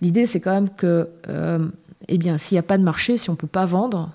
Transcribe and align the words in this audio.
L'idée, 0.00 0.26
c'est 0.26 0.40
quand 0.40 0.52
même 0.52 0.70
que, 0.70 1.08
eh 2.08 2.18
bien, 2.18 2.38
s'il 2.38 2.56
n'y 2.56 2.60
a 2.60 2.62
pas 2.62 2.78
de 2.78 2.82
marché, 2.82 3.16
si 3.16 3.30
on 3.30 3.34
ne 3.34 3.38
peut 3.38 3.46
pas 3.46 3.66
vendre, 3.66 4.10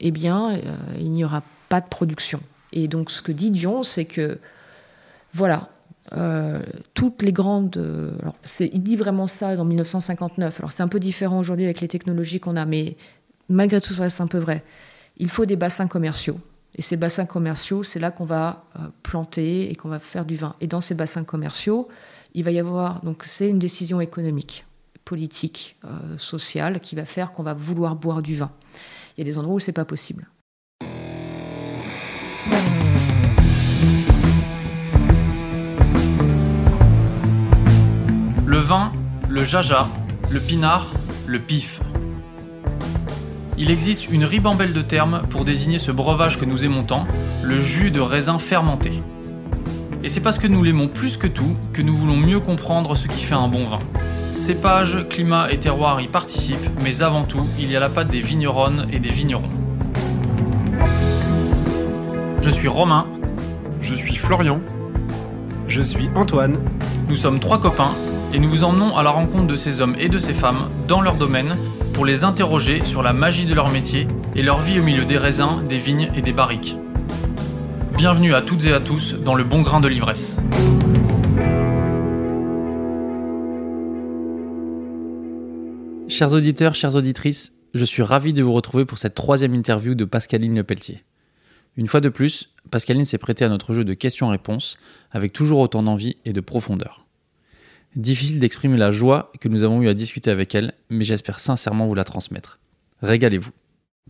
eh 0.00 0.10
bien, 0.10 0.58
il 0.98 1.10
n'y 1.10 1.24
aura 1.24 1.42
pas 1.68 1.80
de 1.80 1.88
production. 1.88 2.40
Et 2.72 2.88
donc, 2.88 3.10
ce 3.10 3.20
que 3.20 3.32
dit 3.32 3.50
Dion, 3.50 3.82
c'est 3.82 4.06
que, 4.06 4.38
voilà, 5.34 5.68
euh, 6.12 6.60
toutes 6.92 7.22
les 7.22 7.32
grandes. 7.32 7.76
Euh, 7.78 8.12
alors 8.20 8.34
il 8.60 8.82
dit 8.82 8.96
vraiment 8.96 9.26
ça 9.26 9.48
en 9.58 9.64
1959. 9.64 10.60
Alors 10.60 10.72
c'est 10.72 10.82
un 10.82 10.88
peu 10.88 11.00
différent 11.00 11.38
aujourd'hui 11.38 11.64
avec 11.64 11.80
les 11.80 11.88
technologies 11.88 12.40
qu'on 12.40 12.56
a, 12.56 12.66
mais 12.66 12.96
malgré 13.48 13.80
tout, 13.80 13.94
ça 13.94 14.02
reste 14.02 14.20
un 14.20 14.26
peu 14.26 14.38
vrai. 14.38 14.62
Il 15.16 15.30
faut 15.30 15.46
des 15.46 15.56
bassins 15.56 15.86
commerciaux. 15.88 16.38
Et 16.76 16.82
ces 16.82 16.96
bassins 16.96 17.24
commerciaux, 17.24 17.84
c'est 17.84 18.00
là 18.00 18.10
qu'on 18.10 18.24
va 18.24 18.64
euh, 18.76 18.80
planter 19.02 19.70
et 19.70 19.76
qu'on 19.76 19.88
va 19.88 19.98
faire 19.98 20.24
du 20.24 20.36
vin. 20.36 20.56
Et 20.60 20.66
dans 20.66 20.80
ces 20.80 20.94
bassins 20.94 21.24
commerciaux, 21.24 21.88
il 22.34 22.44
va 22.44 22.50
y 22.50 22.58
avoir. 22.58 23.00
Donc 23.02 23.24
c'est 23.24 23.48
une 23.48 23.58
décision 23.58 24.00
économique, 24.00 24.66
politique, 25.04 25.76
sociale 26.16 26.80
qui 26.80 26.96
va 26.96 27.04
faire 27.04 27.32
qu'on 27.32 27.42
va 27.42 27.54
vouloir 27.54 27.96
boire 27.96 28.22
du 28.22 28.34
vin. 28.34 28.50
Il 29.16 29.20
y 29.20 29.22
a 29.22 29.24
des 29.24 29.38
endroits 29.38 29.54
où 29.54 29.60
c'est 29.60 29.72
pas 29.72 29.84
possible. 29.84 30.28
Le 38.46 38.58
vin, 38.58 38.92
le 39.28 39.42
jaja, 39.42 39.88
le 40.30 40.40
pinard, 40.40 40.92
le 41.26 41.40
pif. 41.40 41.80
Il 43.56 43.70
existe 43.70 44.08
une 44.10 44.24
ribambelle 44.24 44.72
de 44.72 44.82
termes 44.82 45.22
pour 45.30 45.44
désigner 45.44 45.78
ce 45.78 45.92
breuvage 45.92 46.38
que 46.38 46.44
nous 46.44 46.64
aimons 46.64 46.82
tant, 46.82 47.06
le 47.42 47.58
jus 47.58 47.90
de 47.90 48.00
raisin 48.00 48.38
fermenté. 48.38 49.02
Et 50.02 50.08
c'est 50.08 50.20
parce 50.20 50.38
que 50.38 50.46
nous 50.46 50.62
l'aimons 50.62 50.88
plus 50.88 51.16
que 51.16 51.26
tout 51.26 51.56
que 51.72 51.82
nous 51.82 51.96
voulons 51.96 52.16
mieux 52.16 52.40
comprendre 52.40 52.96
ce 52.96 53.08
qui 53.08 53.22
fait 53.22 53.34
un 53.34 53.48
bon 53.48 53.64
vin. 53.64 53.78
Cépage, 54.34 55.08
climat 55.08 55.50
et 55.50 55.58
terroir 55.58 56.00
y 56.00 56.08
participent, 56.08 56.68
mais 56.82 57.02
avant 57.02 57.24
tout, 57.24 57.46
il 57.58 57.70
y 57.70 57.76
a 57.76 57.80
la 57.80 57.88
patte 57.88 58.08
des 58.08 58.20
vigneronnes 58.20 58.86
et 58.92 58.98
des 58.98 59.08
vignerons. 59.08 59.48
Je 62.42 62.50
suis 62.50 62.68
Romain. 62.68 63.06
Je 63.80 63.94
suis 63.94 64.16
Florian. 64.16 64.60
Je 65.68 65.82
suis 65.82 66.08
Antoine. 66.14 66.58
Nous 67.08 67.16
sommes 67.16 67.40
trois 67.40 67.58
copains 67.58 67.92
et 68.34 68.38
nous 68.38 68.50
vous 68.50 68.64
emmenons 68.64 68.96
à 68.96 69.02
la 69.02 69.10
rencontre 69.10 69.46
de 69.46 69.56
ces 69.56 69.80
hommes 69.80 69.94
et 69.98 70.08
de 70.08 70.18
ces 70.18 70.34
femmes 70.34 70.68
dans 70.88 71.00
leur 71.00 71.14
domaine 71.14 71.56
pour 71.94 72.04
les 72.04 72.24
interroger 72.24 72.82
sur 72.84 73.02
la 73.02 73.12
magie 73.12 73.46
de 73.46 73.54
leur 73.54 73.70
métier 73.70 74.08
et 74.34 74.42
leur 74.42 74.60
vie 74.60 74.80
au 74.80 74.82
milieu 74.82 75.04
des 75.04 75.16
raisins, 75.16 75.62
des 75.68 75.78
vignes 75.78 76.10
et 76.14 76.22
des 76.22 76.32
barriques. 76.32 76.76
Bienvenue 77.96 78.34
à 78.34 78.42
toutes 78.42 78.66
et 78.66 78.72
à 78.72 78.80
tous 78.80 79.14
dans 79.14 79.36
le 79.36 79.44
bon 79.44 79.62
grain 79.62 79.80
de 79.80 79.88
l'ivresse. 79.88 80.36
Chers 86.14 86.32
auditeurs, 86.32 86.76
chères 86.76 86.94
auditrices, 86.94 87.52
je 87.74 87.84
suis 87.84 88.04
ravi 88.04 88.32
de 88.32 88.40
vous 88.40 88.52
retrouver 88.52 88.84
pour 88.84 88.98
cette 88.98 89.16
troisième 89.16 89.52
interview 89.52 89.96
de 89.96 90.04
Pascaline 90.04 90.54
Lepelletier. 90.54 91.02
Une 91.76 91.88
fois 91.88 92.00
de 92.00 92.08
plus, 92.08 92.54
Pascaline 92.70 93.04
s'est 93.04 93.18
prêtée 93.18 93.44
à 93.44 93.48
notre 93.48 93.74
jeu 93.74 93.84
de 93.84 93.94
questions-réponses 93.94 94.76
avec 95.10 95.32
toujours 95.32 95.58
autant 95.58 95.82
d'envie 95.82 96.16
et 96.24 96.32
de 96.32 96.40
profondeur. 96.40 97.04
Difficile 97.96 98.38
d'exprimer 98.38 98.76
la 98.76 98.92
joie 98.92 99.32
que 99.40 99.48
nous 99.48 99.64
avons 99.64 99.82
eu 99.82 99.88
à 99.88 99.94
discuter 99.94 100.30
avec 100.30 100.54
elle, 100.54 100.74
mais 100.88 101.02
j'espère 101.02 101.40
sincèrement 101.40 101.88
vous 101.88 101.96
la 101.96 102.04
transmettre. 102.04 102.60
Régalez-vous. 103.02 103.50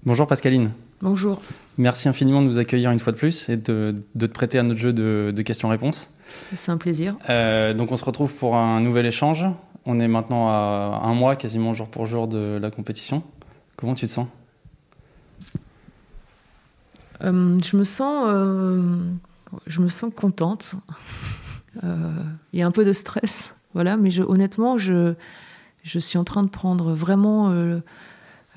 Bonjour 0.04 0.26
Pascaline. 0.26 0.72
Bonjour. 1.00 1.40
Merci 1.78 2.10
infiniment 2.10 2.42
de 2.42 2.48
nous 2.48 2.58
accueillir 2.58 2.90
une 2.90 2.98
fois 2.98 3.14
de 3.14 3.16
plus 3.16 3.48
et 3.48 3.56
de, 3.56 3.94
te 4.18 4.26
prêter 4.26 4.58
à 4.58 4.62
notre 4.62 4.78
jeu 4.78 4.92
de, 4.92 5.40
questions-réponses. 5.40 6.10
C'est 6.52 6.70
un 6.70 6.76
plaisir. 6.76 7.16
Euh, 7.30 7.72
donc 7.72 7.92
on 7.92 7.96
se 7.96 8.04
retrouve 8.04 8.34
pour 8.34 8.56
un 8.56 8.82
nouvel 8.82 9.06
échange. 9.06 9.46
On 9.86 10.00
est 10.00 10.08
maintenant 10.08 10.48
à 10.48 11.00
un 11.04 11.14
mois 11.14 11.36
quasiment 11.36 11.74
jour 11.74 11.88
pour 11.88 12.06
jour 12.06 12.26
de 12.28 12.58
la 12.60 12.70
compétition. 12.70 13.22
Comment 13.76 13.94
tu 13.94 14.06
te 14.06 14.10
sens? 14.10 14.28
Euh, 17.22 17.58
Je 17.62 17.76
me 17.76 17.84
sens, 17.84 18.24
euh, 18.28 19.02
je 19.66 19.80
me 19.80 19.88
sens 19.88 20.10
contente. 20.14 20.74
Il 21.82 22.58
y 22.60 22.62
a 22.62 22.66
un 22.66 22.70
peu 22.70 22.84
de 22.84 22.92
stress 22.92 23.54
voilà, 23.74 23.96
mais 23.96 24.18
honnêtement, 24.20 24.78
je, 24.78 25.14
je 25.82 25.98
suis 25.98 26.16
en 26.16 26.24
train 26.24 26.44
de 26.44 26.48
prendre 26.48 26.94
vraiment 26.94 27.50
euh, 27.50 27.80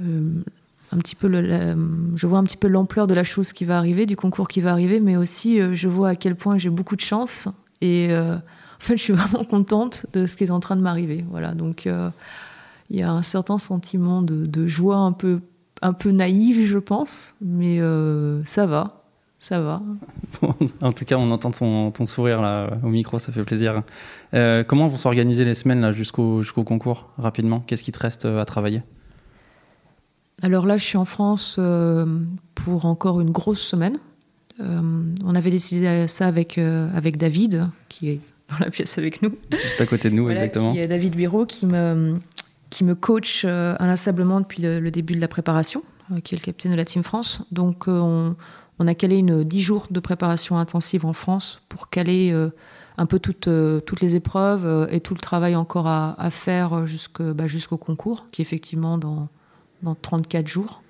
euh, 0.01 0.43
un 0.91 0.97
petit 0.99 1.15
peu 1.15 1.27
le, 1.27 1.75
je 2.15 2.27
vois 2.27 2.37
un 2.37 2.43
petit 2.43 2.55
peu 2.55 2.67
l'ampleur 2.67 3.07
de 3.07 3.15
la 3.15 3.23
chose 3.23 3.51
qui 3.51 3.65
va 3.65 3.79
arriver, 3.79 4.05
du 4.05 4.15
concours 4.15 4.47
qui 4.47 4.61
va 4.61 4.71
arriver, 4.71 4.99
mais 4.99 5.17
aussi 5.17 5.59
euh, 5.59 5.73
je 5.73 5.89
vois 5.89 6.09
à 6.09 6.15
quel 6.15 6.35
point 6.35 6.59
j'ai 6.59 6.69
beaucoup 6.69 6.95
de 6.95 7.01
chance 7.01 7.47
et 7.81 8.09
en 8.77 8.83
fait 8.83 8.97
je 8.97 9.03
suis 9.03 9.13
vraiment 9.13 9.43
contente 9.43 10.05
de 10.13 10.25
ce 10.25 10.37
qui 10.37 10.43
est 10.43 10.51
en 10.51 10.59
train 10.59 10.75
de 10.75 10.81
m'arriver. 10.81 11.25
Voilà, 11.29 11.53
donc 11.53 11.87
il 12.89 12.95
y 12.95 13.01
a 13.01 13.11
un 13.11 13.21
certain 13.21 13.57
sentiment 13.57 14.21
de, 14.21 14.45
de, 14.45 14.67
joie 14.67 14.97
un 14.97 15.11
peu 15.11 15.41
un 15.81 15.93
peu 15.93 16.09
naïve, 16.11 16.65
je 16.65 16.79
pense, 16.79 17.35
mais 17.41 17.79
ça 18.45 18.65
va. 18.65 18.97
Ça 19.39 19.61
va. 19.61 19.77
en 20.81 20.91
tout 20.91 21.05
cas, 21.05 21.15
on 21.17 21.31
entend 21.31 21.51
ton, 21.51 22.05
sourire 22.05 22.41
là 22.41 22.71
au 22.83 22.87
micro, 22.87 23.19
ça 23.19 23.31
fait 23.31 23.43
plaisir. 23.43 23.83
Euh, 24.33 24.63
comment 24.63 24.87
vont 24.87 24.97
s'organiser 24.97 25.45
les 25.45 25.53
semaines 25.53 25.81
là 25.81 25.91
jusqu'au 25.91 26.41
jusqu'au 26.41 26.63
concours 26.63 27.09
rapidement? 27.17 27.59
Qu'est-ce 27.61 27.83
qui 27.83 27.91
te 27.91 27.99
reste 27.99 28.25
euh, 28.25 28.41
à 28.41 28.45
travailler? 28.45 28.81
Alors 30.41 30.65
là, 30.65 30.77
je 30.77 30.83
suis 30.83 30.97
en 30.97 31.05
France 31.05 31.57
euh, 31.59 32.05
pour 32.55 32.85
encore 32.85 33.21
une 33.21 33.31
grosse 33.31 33.61
semaine. 33.61 33.99
on 34.59 35.35
avait 35.35 35.51
décidé 35.51 36.07
ça 36.07 36.25
avec 36.25 36.57
avec 36.57 37.17
David, 37.17 37.69
qui 37.89 38.09
est 38.09 38.19
dans 38.59 38.63
la 38.63 38.69
pièce 38.69 38.97
avec 38.97 39.21
nous. 39.21 39.31
Juste 39.51 39.81
à 39.81 39.85
côté 39.85 40.09
de 40.09 40.15
nous, 40.15 40.29
exactement. 40.29 40.73
Qui 40.73 40.79
est 40.79 40.87
David 40.87 41.15
Bureau, 41.15 41.45
qui 41.45 41.65
me 41.65 42.19
qui 42.69 42.83
me 42.83 42.95
coach 42.95 43.45
inlassablement 43.45 44.41
depuis 44.41 44.61
le, 44.61 44.81
le, 44.81 44.91
début 44.91 45.15
de 45.15 45.21
la 45.21 45.29
préparation, 45.29 45.83
qui 46.25 46.35
est 46.35 46.37
le 46.37 46.43
capitaine 46.43 46.73
de 46.73 46.77
la 46.77 46.83
Team 46.83 47.01
France. 47.01 47.41
Donc 47.49 47.87
on 47.87 48.35
on 48.79 48.87
a 48.87 48.93
calé 48.93 49.17
une 49.17 49.43
dix 49.43 49.61
jours 49.61 49.87
de 49.89 49.99
préparation 49.99 50.57
intensive 50.57 51.05
en 51.05 51.13
France 51.13 51.61
pour 51.69 51.89
caler 51.89 52.31
euh, 52.31 52.49
un 52.97 53.05
peu 53.05 53.19
toutes, 53.19 53.47
euh, 53.47 53.79
toutes 53.79 54.01
les 54.01 54.15
épreuves 54.15 54.65
euh, 54.65 54.87
et 54.89 54.99
tout 54.99 55.13
le 55.13 55.19
travail 55.19 55.55
encore 55.55 55.87
à, 55.87 56.29
faire 56.31 56.85
bah, 57.19 57.47
jusqu'au 57.47 57.77
concours, 57.77 58.27
qui 58.31 58.41
est 58.41 58.43
effectivement 58.43 58.97
dans, 58.97 59.29
dans 59.81 59.95
34 59.95 60.47
jours. 60.47 60.83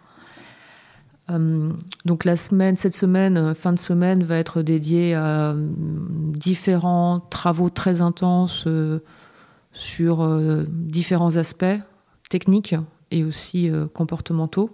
Donc 1.30 2.24
la 2.24 2.38
semaine, 2.38 2.78
cette 2.78 2.96
semaine, 2.96 3.54
fin 3.54 3.74
de 3.74 3.80
semaine, 3.80 4.24
va 4.24 4.38
être 4.38 4.62
dédiée 4.62 5.14
à 5.14 5.54
différents 5.58 7.20
travaux 7.20 7.70
très 7.70 8.02
intenses 8.02 8.66
sur 9.74 10.68
différents 10.70 11.36
aspects 11.36 11.66
techniques 12.30 12.76
et 13.12 13.26
aussi 13.26 13.70
comportementaux. 13.94 14.72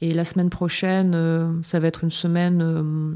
Et 0.00 0.12
la 0.12 0.24
semaine 0.24 0.50
prochaine, 0.50 1.12
euh, 1.14 1.52
ça 1.62 1.78
va 1.78 1.86
être 1.88 2.04
une 2.04 2.10
semaine 2.10 2.62
euh, 2.62 3.14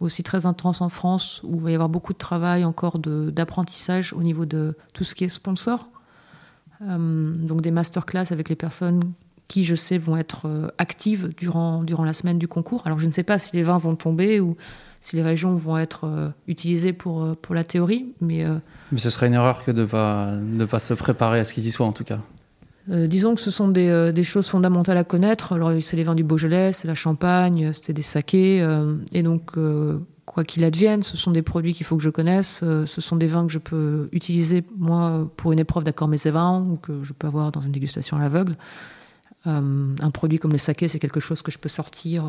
aussi 0.00 0.22
très 0.22 0.46
intense 0.46 0.80
en 0.80 0.88
France, 0.88 1.42
où 1.44 1.56
il 1.56 1.62
va 1.62 1.70
y 1.70 1.74
avoir 1.74 1.90
beaucoup 1.90 2.12
de 2.12 2.18
travail 2.18 2.64
encore 2.64 2.98
d'apprentissage 2.98 4.12
au 4.14 4.22
niveau 4.22 4.46
de 4.46 4.76
tout 4.94 5.04
ce 5.04 5.14
qui 5.14 5.24
est 5.24 5.28
sponsor. 5.28 5.88
Euh, 6.82 7.30
donc 7.30 7.60
des 7.60 7.70
masterclass 7.70 8.26
avec 8.30 8.48
les 8.48 8.56
personnes 8.56 9.12
qui, 9.48 9.64
je 9.64 9.74
sais, 9.74 9.98
vont 9.98 10.16
être 10.16 10.72
actives 10.78 11.34
durant, 11.36 11.82
durant 11.82 12.04
la 12.04 12.12
semaine 12.12 12.38
du 12.38 12.48
concours. 12.48 12.82
Alors 12.86 12.98
je 12.98 13.06
ne 13.06 13.10
sais 13.10 13.22
pas 13.22 13.38
si 13.38 13.54
les 13.56 13.62
vins 13.62 13.78
vont 13.78 13.94
tomber 13.94 14.40
ou 14.40 14.56
si 15.00 15.16
les 15.16 15.22
régions 15.22 15.54
vont 15.54 15.76
être 15.76 16.32
utilisées 16.48 16.92
pour, 16.94 17.36
pour 17.36 17.54
la 17.54 17.62
théorie, 17.62 18.06
mais... 18.20 18.44
mais 18.90 18.98
ce 18.98 19.10
serait 19.10 19.26
une 19.26 19.34
erreur 19.34 19.64
que 19.64 19.70
de 19.70 19.82
ne 19.82 19.86
pas, 19.86 20.36
de 20.36 20.64
pas 20.64 20.78
se 20.78 20.94
préparer 20.94 21.40
à 21.40 21.44
ce 21.44 21.52
qu'ils 21.52 21.66
y 21.66 21.70
soient 21.70 21.86
en 21.86 21.92
tout 21.92 22.04
cas. 22.04 22.20
Euh, 22.90 23.06
disons 23.06 23.34
que 23.34 23.40
ce 23.40 23.50
sont 23.50 23.72
euh, 23.76 24.12
des, 24.12 24.24
choses 24.24 24.48
fondamentales 24.48 24.98
à 24.98 25.04
connaître. 25.04 25.52
Alors, 25.54 25.72
c'est 25.80 25.96
les 25.96 26.04
vins 26.04 26.14
du 26.14 26.24
Beaujolais, 26.24 26.72
c'est 26.72 26.86
la 26.86 26.94
Champagne, 26.94 27.72
c'était 27.72 27.94
des 27.94 28.02
sakés. 28.02 28.60
Euh, 28.60 28.96
et 29.12 29.22
donc, 29.22 29.52
quoi 30.26 30.44
qu'il 30.44 30.64
advienne, 30.64 31.02
ce 31.02 31.16
sont 31.16 31.30
des 31.30 31.42
produits 31.42 31.72
qu'il 31.72 31.86
faut 31.86 31.96
que 31.96 32.02
je 32.02 32.10
connaisse. 32.10 32.60
ce 32.60 33.00
sont 33.00 33.16
des 33.16 33.26
vins 33.26 33.46
que 33.46 33.52
je 33.52 33.58
peux 33.58 34.08
utiliser, 34.12 34.64
moi, 34.76 35.30
pour 35.36 35.52
une 35.52 35.58
épreuve 35.58 35.84
d'accord 35.84 36.08
vins 36.08 36.60
ou 36.60 36.76
que 36.76 37.02
je 37.02 37.12
peux 37.12 37.26
avoir 37.26 37.52
dans 37.52 37.60
une 37.60 37.72
dégustation 37.72 38.16
à 38.16 38.20
l'aveugle. 38.20 38.56
Un 39.46 40.10
produit 40.10 40.38
comme 40.38 40.52
le 40.52 40.58
saké, 40.58 40.88
c'est 40.88 40.98
quelque 40.98 41.20
chose 41.20 41.42
que 41.42 41.50
je 41.50 41.58
peux 41.58 41.68
sortir 41.68 42.24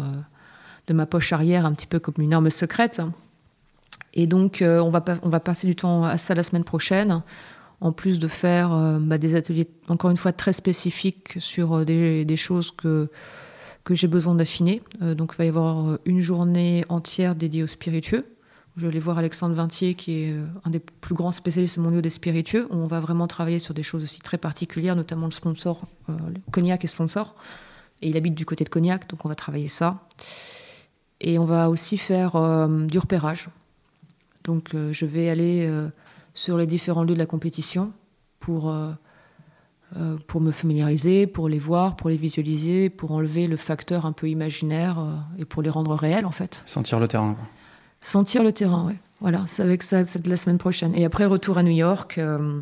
de 0.87 0.93
ma 0.93 1.05
poche 1.05 1.31
arrière, 1.31 1.65
un 1.65 1.73
petit 1.73 1.87
peu 1.87 1.99
comme 1.99 2.15
une 2.17 2.33
arme 2.33 2.49
secrète. 2.49 3.01
Et 4.13 4.27
donc, 4.27 4.61
on, 4.61 4.89
va, 4.89 5.03
on 5.23 5.29
va 5.29 5.39
passer 5.39 5.67
du 5.67 5.75
temps 5.75 6.03
à 6.03 6.17
ça 6.17 6.35
la 6.35 6.43
semaine 6.43 6.65
prochaine 6.65 7.21
en 7.81 7.91
plus 7.91 8.19
de 8.19 8.27
faire 8.27 8.73
euh, 8.73 8.99
bah, 8.99 9.17
des 9.17 9.35
ateliers, 9.35 9.67
encore 9.87 10.11
une 10.11 10.17
fois, 10.17 10.31
très 10.31 10.53
spécifiques 10.53 11.35
sur 11.37 11.79
euh, 11.79 11.85
des, 11.85 12.37
choses 12.37 12.71
que, 12.71 13.09
que 13.83 13.95
j'ai 13.95 14.07
besoin 14.07 14.35
d'affiner. 14.35 14.81
Euh, 15.01 15.15
donc 15.15 15.33
il 15.33 15.37
va 15.37 15.45
y 15.45 15.49
avoir 15.49 15.97
une 16.05 16.21
journée 16.21 16.85
entière 16.89 17.35
dédiée 17.35 17.63
aux 17.63 17.67
spiritueux. 17.67 18.25
Je 18.77 18.81
vais 18.81 18.87
aller 18.87 18.99
voir 18.99 19.17
Alexandre 19.17 19.55
Vintier, 19.55 19.95
qui 19.95 20.23
est 20.23 20.35
un 20.65 20.69
des 20.69 20.79
plus 20.79 21.15
grands 21.15 21.31
spécialistes 21.31 21.77
mondiaux 21.77 22.01
des 22.01 22.09
spiritueux, 22.09 22.67
on 22.71 22.87
va 22.87 22.99
vraiment 22.99 23.25
travailler 23.25 23.59
sur 23.59 23.73
des 23.73 23.83
choses 23.83 24.03
aussi 24.03 24.19
très 24.19 24.37
particulières, 24.37 24.97
notamment 24.97 25.27
le 25.27 25.31
sponsor, 25.31 25.85
le 26.09 26.41
cognac 26.51 26.83
et 26.83 26.87
sponsor. 26.87 27.35
Et 28.01 28.09
il 28.09 28.17
habite 28.17 28.35
du 28.35 28.45
côté 28.45 28.65
de 28.65 28.69
Cognac, 28.69 29.09
donc 29.09 29.23
on 29.23 29.29
va 29.29 29.35
travailler 29.35 29.69
ça. 29.69 30.05
Et 31.21 31.39
on 31.39 31.45
va 31.45 31.69
aussi 31.69 31.97
faire 31.97 32.33
du 32.69 32.99
repérage. 32.99 33.47
Donc 34.43 34.75
je 34.91 35.05
vais 35.05 35.29
aller 35.29 35.89
sur 36.35 36.57
les 36.57 36.67
différents 36.67 37.03
lieux 37.03 37.15
de 37.15 37.19
la 37.19 37.25
compétition 37.25 37.91
pour 38.39 38.69
euh, 38.69 38.91
euh, 39.97 40.17
pour 40.27 40.41
me 40.41 40.51
familiariser, 40.51 41.25
pour 41.25 41.47
les 41.47 41.59
voir, 41.59 41.95
pour 41.95 42.09
les 42.09 42.17
visualiser, 42.17 42.89
pour 42.89 43.11
enlever 43.11 43.47
le 43.47 43.55
facteur 43.55 44.05
un 44.05 44.11
peu 44.11 44.29
imaginaire 44.29 44.99
euh, 44.99 45.15
et 45.39 45.45
pour 45.45 45.61
les 45.61 45.69
rendre 45.69 45.95
réels 45.95 46.25
en 46.25 46.31
fait. 46.31 46.61
Sentir 46.65 46.99
le 46.99 47.07
terrain. 47.07 47.33
Quoi. 47.33 47.45
Sentir 48.05 48.43
le 48.43 48.53
terrain, 48.53 48.85
oui. 48.87 48.93
Voilà, 49.19 49.43
c'est 49.47 49.63
avec 49.63 49.81
ça, 49.81 50.03
c'est 50.03 50.27
la 50.27 50.37
semaine 50.37 50.59
prochaine. 50.59 50.93
Et 50.93 51.05
après, 51.05 51.25
retour 51.25 51.57
à 51.57 51.63
New 51.63 51.71
York, 51.71 52.19
euh, 52.19 52.61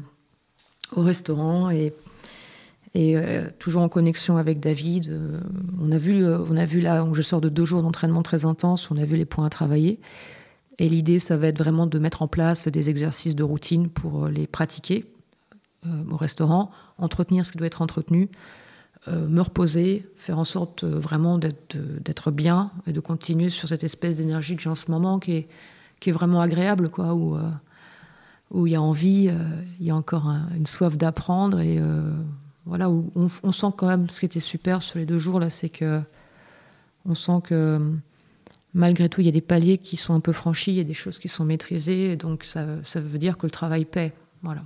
au 0.96 1.02
restaurant 1.02 1.70
et, 1.70 1.94
et 2.94 3.18
toujours 3.60 3.82
en 3.82 3.90
connexion 3.90 4.38
avec 4.38 4.62
David. 4.62 5.20
on 5.82 5.92
a 5.92 5.98
vu, 5.98 6.26
on 6.26 6.56
a 6.56 6.66
vu 6.66 6.80
là, 6.80 7.06
je 7.12 7.22
sors 7.22 7.42
de 7.42 7.50
deux 7.50 7.66
jours 7.66 7.82
d'entraînement 7.82 8.24
très 8.24 8.46
intense, 8.46 8.90
on 8.90 8.98
a 8.98 9.04
vu 9.04 9.18
les 9.18 9.26
points 9.26 9.46
à 9.46 9.50
travailler. 9.50 10.00
Et 10.80 10.88
l'idée, 10.88 11.20
ça 11.20 11.36
va 11.36 11.48
être 11.48 11.58
vraiment 11.58 11.88
de 11.88 12.00
mettre 12.00 12.22
en 12.22 12.28
place 12.30 12.68
des 12.70 12.90
exercices 12.90 13.36
de 13.36 13.44
routine 13.44 13.90
pour 13.90 14.28
les 14.28 14.48
pratiquer 14.48 15.06
euh, 15.86 16.04
au 16.10 16.16
restaurant, 16.16 16.72
entretenir 16.98 17.46
ce 17.46 17.52
qui 17.52 17.58
doit 17.58 17.68
être 17.68 17.82
entretenu, 17.82 18.30
euh, 19.08 19.28
me 19.28 19.42
reposer, 19.42 20.06
faire 20.16 20.40
en 20.40 20.44
sorte 20.44 20.84
euh, 20.84 21.00
vraiment 21.00 21.38
d'être 21.38 22.32
bien 22.32 22.72
et 22.88 22.94
de 22.94 23.00
continuer 23.00 23.50
sur 23.50 23.68
cette 23.68 23.84
espèce 23.84 24.16
d'énergie 24.16 24.56
que 24.56 24.62
j'ai 24.62 24.70
en 24.70 24.76
ce 24.76 24.90
moment 24.92 25.20
qui 25.20 25.34
est, 25.34 25.48
vraiment 26.12 26.42
agréable, 26.42 26.90
quoi, 26.90 27.14
où, 27.14 27.38
il 28.68 28.72
y 28.72 28.76
a 28.76 28.82
envie, 28.82 29.32
il 29.80 29.86
y 29.86 29.90
a 29.90 29.96
encore 29.96 30.28
une 30.54 30.68
soif 30.68 30.98
d'apprendre 30.98 31.62
et 31.62 31.82
voilà, 32.66 32.90
où 32.90 33.10
on, 33.16 33.52
sent 33.54 33.68
quand 33.78 33.88
même 33.88 34.10
ce 34.10 34.20
qui 34.20 34.26
était 34.26 34.42
super 34.42 34.82
sur 34.82 35.00
les 35.00 35.06
deux 35.06 35.18
jours 35.18 35.40
là, 35.40 35.50
c'est 35.50 35.70
que 35.70 36.02
on 37.06 37.16
sent 37.16 37.40
que 37.46 37.80
malgré 38.74 39.08
tout, 39.10 39.22
il 39.22 39.26
y 39.26 39.30
a 39.30 39.34
des 39.34 39.42
paliers 39.42 39.78
qui 39.78 39.98
sont 39.98 40.14
un 40.14 40.20
peu 40.20 40.34
franchis, 40.34 40.72
il 40.72 40.78
y 40.78 40.82
a 40.82 40.86
des 40.86 40.94
choses 40.94 41.20
qui 41.20 41.30
sont 41.30 41.46
maîtrisées, 41.46 42.12
et 42.12 42.16
donc 42.16 42.44
ça, 42.44 42.66
ça 42.84 43.00
veut 43.00 43.20
dire 43.20 43.38
que 43.38 43.46
le 43.46 43.52
travail 43.52 43.86
paie. 43.86 44.14
Voilà. 44.42 44.64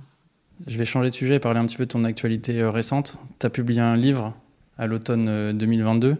Je 0.66 0.76
vais 0.78 0.84
changer 0.84 1.10
de 1.10 1.14
sujet 1.14 1.36
et 1.36 1.38
parler 1.38 1.60
un 1.60 1.66
petit 1.66 1.76
peu 1.76 1.86
de 1.86 1.90
ton 1.90 2.04
actualité 2.04 2.60
euh, 2.60 2.70
récente. 2.70 3.18
Tu 3.38 3.46
as 3.46 3.50
publié 3.50 3.80
un 3.80 3.96
livre 3.96 4.34
à 4.76 4.86
l'automne 4.86 5.52
2022. 5.56 6.08
Euh, 6.08 6.14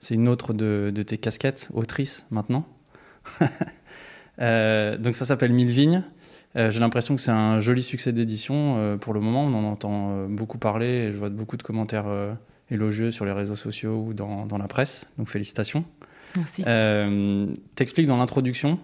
C'est 0.00 0.14
une 0.14 0.28
autre 0.28 0.52
de, 0.54 0.90
tes 1.06 1.18
casquettes, 1.18 1.68
autrice 1.72 2.26
maintenant. 2.30 2.66
Euh, 4.40 4.96
donc 4.96 5.14
ça 5.14 5.26
s'appelle 5.26 5.52
Mille 5.52 5.70
vignes. 5.70 6.02
J'ai 6.56 6.80
l'impression 6.80 7.14
que 7.14 7.20
c'est 7.20 7.30
un 7.30 7.60
joli 7.60 7.82
succès 7.82 8.12
d'édition. 8.12 8.98
pour 8.98 9.12
le 9.12 9.20
moment, 9.20 9.44
on 9.44 9.54
en 9.54 9.64
entend 9.64 10.26
beaucoup 10.26 10.56
parler 10.56 10.86
et 10.86 11.12
je 11.12 11.18
vois 11.18 11.28
beaucoup 11.28 11.58
de 11.58 11.62
commentaires 11.62 12.06
élogieux 12.70 13.10
sur 13.10 13.26
les 13.26 13.32
réseaux 13.32 13.56
sociaux 13.56 14.06
ou 14.08 14.14
dans, 14.14 14.46
dans 14.46 14.56
la 14.56 14.68
presse. 14.68 15.06
Donc 15.18 15.28
félicitations. 15.28 15.84
Merci. 16.34 16.64
T'expliques 17.74 18.06
dans 18.06 18.16
l'introduction 18.16 18.80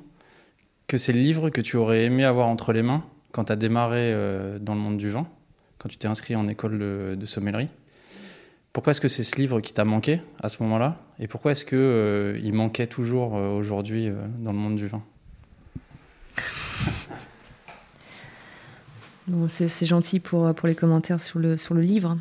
que 0.87 0.99
c'est 0.99 1.15
le 1.15 1.21
livre 1.21 1.49
que 1.49 1.63
tu 1.63 1.79
aurais 1.79 2.05
aimé 2.05 2.25
avoir 2.25 2.47
entre 2.47 2.75
les 2.75 2.83
mains 2.83 3.03
quand 3.39 3.45
tu 3.45 3.53
as 3.53 3.57
démarré 3.57 4.13
euh, 4.13 4.59
dans 4.59 4.75
le 4.75 4.81
monde 4.81 4.97
du 4.97 5.11
vin, 5.11 5.25
quand 5.79 5.89
tu 5.89 5.97
t'es 5.97 6.09
inscrit 6.09 6.35
en 6.35 6.49
école 6.49 6.77
de, 6.77 7.25
sommellerie, 7.25 7.69
pourquoi 8.73 8.91
est-ce 8.91 9.01
que 9.01 9.07
c'est 9.07 9.23
ce 9.23 9.37
livre 9.37 9.61
qui 9.61 9.73
t'a 9.73 9.85
manqué 9.85 10.21
à 10.43 10.49
ce 10.49 10.61
moment-là 10.65 10.97
Et 11.21 11.29
pourquoi 11.29 11.53
est-ce 11.53 11.65
qu'il 11.65 11.79
euh, 11.79 12.53
manquait 12.53 12.89
toujours 12.89 13.37
euh, 13.37 13.57
aujourd'hui 13.57 14.11
dans 14.41 14.51
le 14.51 14.59
monde 14.59 14.75
du 14.75 14.89
vin? 14.89 15.03
C'est 19.47 19.87
gentil 19.87 20.19
pour, 20.19 20.53
les 20.65 20.75
commentaires 20.75 21.21
sur 21.21 21.39
le, 21.39 21.55
livre. 21.81 22.19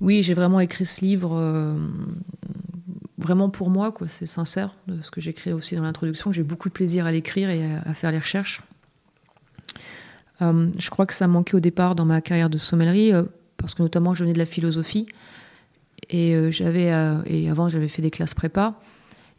oui, 0.00 0.22
j'ai 0.22 0.34
vraiment 0.34 0.60
écrit 0.60 0.86
ce 0.86 1.02
livre 1.02 1.76
vraiment 3.18 3.50
pour 3.50 3.70
moi, 3.70 3.92
c'est 4.06 4.26
sincère 4.26 4.74
ce 5.02 5.10
que 5.10 5.20
j'écris 5.20 5.52
aussi 5.52 5.74
dans 5.74 5.82
l'introduction. 5.82 6.32
J'ai 6.32 6.44
beaucoup 6.44 6.68
de 6.68 6.74
plaisir 6.74 7.06
à 7.06 7.12
l'écrire 7.12 7.50
et 7.50 7.74
à, 7.74 7.92
faire 7.92 8.12
les 8.12 8.20
recherches. 8.20 8.60
Euh, 10.42 10.70
je 10.78 10.90
crois 10.90 11.06
que 11.06 11.14
ça 11.14 11.26
manquait 11.26 11.56
au 11.56 11.60
départ 11.60 11.94
dans 11.94 12.04
ma 12.04 12.20
carrière 12.20 12.50
de 12.50 12.58
sommellerie, 12.58 13.12
euh, 13.12 13.24
parce 13.56 13.74
que 13.74 13.82
notamment 13.82 14.14
je 14.14 14.24
venais 14.24 14.32
de 14.32 14.38
la 14.38 14.46
philosophie. 14.46 15.06
Et, 16.08 16.34
euh, 16.34 16.50
j'avais, 16.50 16.90
et 17.26 17.50
avant, 17.50 17.68
j'avais 17.68 17.88
fait 17.88 18.02
des 18.02 18.10
classes 18.10 18.34
prépa. 18.34 18.74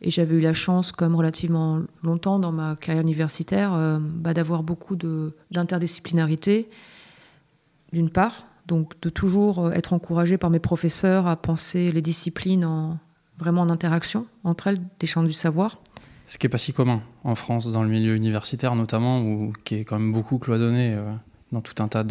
Et 0.03 0.09
j'avais 0.09 0.35
eu 0.35 0.41
la 0.41 0.53
chance, 0.53 0.91
comme 0.91 1.15
relativement 1.15 1.81
longtemps 2.01 2.39
dans 2.39 2.51
ma 2.51 2.75
carrière 2.75 3.03
universitaire, 3.03 3.99
bah, 3.99 4.33
d'avoir 4.33 4.63
beaucoup 4.63 4.95
d'interdisciplinarité, 5.51 6.69
d'une 7.93 8.09
part. 8.09 8.47
Donc 8.65 8.99
de 9.01 9.09
toujours 9.09 9.71
être 9.73 9.93
encouragé 9.93 10.39
par 10.39 10.49
mes 10.49 10.59
professeurs 10.59 11.27
à 11.27 11.35
penser 11.35 11.91
les 11.91 12.01
disciplines 12.01 12.65
en, 12.65 12.97
vraiment 13.37 13.61
en 13.61 13.69
interaction 13.69 14.25
entre 14.43 14.67
elles, 14.67 14.81
des 14.99 15.05
champs 15.05 15.23
du 15.23 15.33
savoir. 15.33 15.77
Ce 16.31 16.37
qui 16.37 16.45
n'est 16.45 16.49
pas 16.49 16.57
si 16.57 16.71
commun 16.71 17.01
en 17.25 17.35
France, 17.35 17.69
dans 17.73 17.83
le 17.83 17.89
milieu 17.89 18.15
universitaire 18.15 18.73
notamment, 18.73 19.21
ou 19.21 19.51
qui 19.65 19.75
est 19.75 19.83
quand 19.83 19.99
même 19.99 20.13
beaucoup 20.13 20.37
cloisonné 20.37 20.93
euh, 20.93 21.11
dans 21.51 21.59
tout 21.59 21.83
un 21.83 21.89
tas 21.89 22.05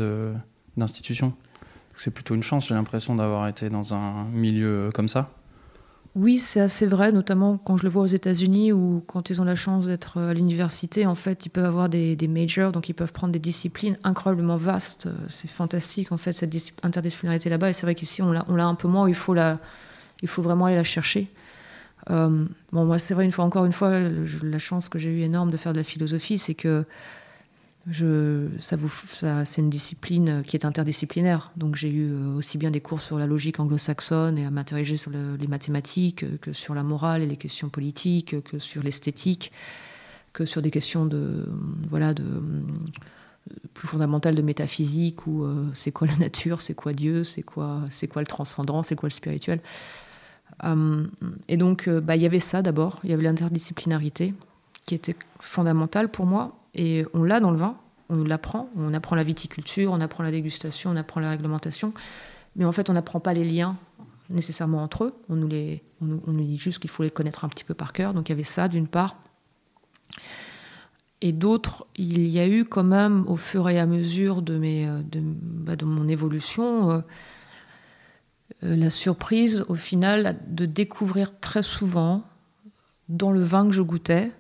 d'institutions. 0.76 1.32
C'est 1.96 2.11
plutôt 2.11 2.34
une 2.34 2.43
chance, 2.43 2.69
j'ai 2.69 2.75
l'impression 2.75 3.14
d'avoir 3.14 3.49
été 3.49 3.70
dans 3.70 3.94
un 3.94 4.25
milieu 4.26 4.90
comme 4.94 5.08
ça. 5.08 5.31
Oui, 6.17 6.38
c'est 6.38 6.61
assez 6.61 6.84
vrai, 6.84 7.12
notamment 7.12 7.56
quand 7.56 7.78
je 7.78 7.84
le 7.84 7.88
vois 7.88 8.02
aux 8.02 8.08
États-Unis 8.08 8.72
ou 8.72 9.02
quand 9.06 9.31
ils 9.31 9.40
ont 9.40 9.46
la 9.46 9.55
chance 9.55 9.87
d'être 9.87 10.20
à 10.20 10.34
l'université. 10.34 11.06
En 11.06 11.14
fait, 11.14 11.46
ils 11.46 11.50
peuvent 11.50 11.64
avoir 11.64 11.88
des, 11.88 12.19
majors, 12.28 12.73
donc 12.73 12.90
ils 12.90 12.94
peuvent 12.94 13.14
prendre 13.14 13.32
des 13.32 13.38
disciplines 13.38 13.96
incroyablement 14.05 14.58
vastes. 14.58 15.08
C'est 15.28 15.49
fantastique, 15.49 16.12
en 16.12 16.19
fait, 16.19 16.34
cette 16.34 16.55
interdisciplinarité 16.82 17.49
là-bas. 17.49 17.70
Et 17.70 17.73
c'est 17.73 17.87
vrai 17.87 17.94
qu'ici, 17.94 18.20
on 18.20 18.32
l'a 18.32 18.66
un 18.66 18.75
peu 18.75 18.87
moins, 18.87 19.08
il 19.08 19.14
faut, 19.14 19.32
la, 19.32 19.61
il 20.20 20.28
faut 20.28 20.43
vraiment 20.43 20.66
aller 20.66 20.76
la 20.76 20.84
chercher. 20.84 21.31
Euh, 22.08 22.47
bon, 22.73 22.85
moi, 22.85 22.99
c'est 22.99 23.14
vrai, 23.14 23.25
une 23.25 23.32
fois, 23.32 23.44
encore 23.44 23.64
une 23.64 23.73
fois, 23.73 24.00
la 24.43 24.58
chance 24.58 24.88
que 24.88 24.99
j'ai 24.99 25.11
eu 25.11 25.20
énorme 25.20 25.50
de 25.50 25.56
faire 25.56 25.73
de 25.73 25.79
la 25.79 25.85
philosophie, 25.85 26.38
c'est 26.38 26.55
que 26.55 26.85
ça 28.61 28.76
ça, 29.12 29.44
c'est 29.44 29.61
une 29.61 29.70
discipline 29.70 30.43
qui 30.47 30.56
est 30.56 30.64
interdisciplinaire. 30.64 31.50
Donc, 31.56 31.76
j'ai 31.76 31.91
eu 31.91 32.12
euh, 32.12 32.37
aussi 32.37 32.58
bien 32.58 32.70
des 32.70 32.81
cours 32.81 33.00
sur 33.00 33.19
la 33.19 33.26
logique 33.26 33.58
anglo-saxonne 33.58 34.38
et 34.38 34.47
à 34.47 34.50
m'interroger 34.50 34.97
sur 34.97 35.11
les 35.11 35.47
mathématiques, 35.47 36.25
que 36.41 36.52
sur 36.52 36.75
la 36.75 36.82
morale 36.82 37.23
et 37.23 37.26
les 37.26 37.37
questions 37.37 37.69
politiques, 37.69 38.43
que 38.43 38.58
sur 38.58 38.82
l'esthétique, 38.82 39.52
que 40.32 40.44
sur 40.44 40.62
des 40.62 40.70
questions 40.70 41.06
de, 41.06 41.49
voilà, 41.88 42.14
de 42.14 42.25
plus 43.75 43.88
fondamentales 43.88 44.35
de 44.35 44.43
métaphysique 44.43 45.26
ou 45.26 45.44
euh, 45.44 45.67
c'est 45.75 45.93
quoi 45.93 46.06
la 46.06 46.17
nature, 46.17 46.61
c'est 46.61 46.75
quoi 46.75 46.93
Dieu, 46.93 47.25
c'est 47.25 47.43
quoi, 47.43 47.82
c'est 47.91 48.08
quoi 48.08 48.23
le 48.23 48.26
transcendant, 48.26 48.82
c'est 48.82 48.97
quoi 48.97 49.08
le 49.08 49.12
spirituel. 49.12 49.61
Euh, 50.64 51.06
et 51.48 51.56
donc, 51.56 51.88
euh, 51.88 52.00
bah, 52.00 52.16
il 52.16 52.22
y 52.22 52.26
avait 52.26 52.40
ça 52.40 52.62
d'abord, 52.62 53.00
il 53.04 53.10
y 53.10 53.12
avait 53.12 53.22
l'interdisciplinarité 53.22 54.34
qui 54.86 54.94
était 54.94 55.16
fondamentale 55.40 56.10
pour 56.10 56.26
moi. 56.26 56.56
Et 56.74 57.04
on 57.14 57.22
l'a 57.22 57.40
dans 57.40 57.50
le 57.50 57.58
vin, 57.58 57.76
on 58.08 58.16
nous 58.16 58.24
l'apprend. 58.24 58.68
On 58.76 58.94
apprend 58.94 59.16
la 59.16 59.24
viticulture, 59.24 59.92
on 59.92 60.00
apprend 60.00 60.22
la 60.22 60.30
dégustation, 60.30 60.90
on 60.90 60.96
apprend 60.96 61.20
la 61.20 61.30
réglementation. 61.30 61.92
Mais 62.56 62.64
en 62.64 62.72
fait, 62.72 62.90
on 62.90 62.92
n'apprend 62.92 63.20
pas 63.20 63.32
les 63.32 63.44
liens 63.44 63.76
nécessairement 64.28 64.82
entre 64.82 65.04
eux. 65.04 65.14
On 65.28 65.37
nous, 65.37 65.49
dit 65.49 66.56
juste 66.56 66.78
qu'il 66.78 66.90
faut 66.90 67.02
les 67.02 67.11
connaître 67.11 67.44
un 67.44 67.49
petit 67.49 67.64
peu 67.64 67.75
par 67.75 67.92
cœur. 67.92 68.14
Donc 68.14 68.28
il 68.28 68.32
y 68.32 68.35
avait 68.35 68.42
ça 68.42 68.68
d'une 68.68 68.87
part. 68.87 69.16
Et 71.20 71.32
d'autres, 71.32 71.87
il 71.96 72.26
y 72.28 72.38
a 72.40 72.49
eu 72.49 72.64
quand 72.64 72.85
même, 72.85 73.25
au 73.28 73.37
fur 73.37 73.68
et 73.68 73.78
à 73.78 73.87
mesure 73.87 74.40
de, 74.40 74.58
euh, 74.62 75.02
bah, 75.12 75.75
mon 75.85 76.08
évolution, 76.08 77.02
la 78.62 78.90
surprise 78.90 79.64
au 79.69 79.75
final 79.75 80.38
de 80.49 80.66
découvrir 80.66 81.38
très 81.40 81.62
souvent 81.62 82.25
dans 83.09 83.33
le 83.33 83.42
vin 83.42 83.66
que 83.66 83.73
je 83.73 83.83
goûtais 83.83 84.33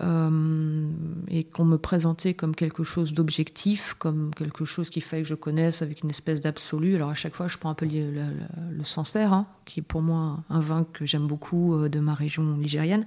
euh, 0.00 0.90
et 1.26 1.42
qu'on 1.42 1.64
me 1.64 1.76
présentait 1.76 2.34
comme 2.34 2.54
quelque 2.54 2.84
chose 2.84 3.12
d'objectif, 3.12 3.94
comme 3.98 4.32
quelque 4.32 4.64
chose 4.64 4.90
qu'il 4.90 5.02
fallait 5.02 5.22
que 5.22 5.28
je 5.28 5.34
connaisse 5.34 5.82
avec 5.82 6.02
une 6.04 6.10
espèce 6.10 6.40
d'absolu. 6.40 6.94
Alors 6.94 7.10
à 7.10 7.14
chaque 7.14 7.34
fois, 7.34 7.48
je 7.48 7.58
prends 7.58 7.70
un 7.70 7.74
peu 7.74 7.86
le, 7.86 8.84
Sancerre, 8.84 9.32
hein, 9.32 9.46
qui 9.64 9.80
est 9.80 9.82
pour 9.82 10.02
moi 10.02 10.44
un 10.50 10.60
vin 10.60 10.84
que 10.84 11.04
j'aime 11.04 11.26
beaucoup 11.26 11.74
euh, 11.74 11.88
de 11.88 11.98
ma 11.98 12.14
région 12.14 12.44
nigérienne. 12.44 13.06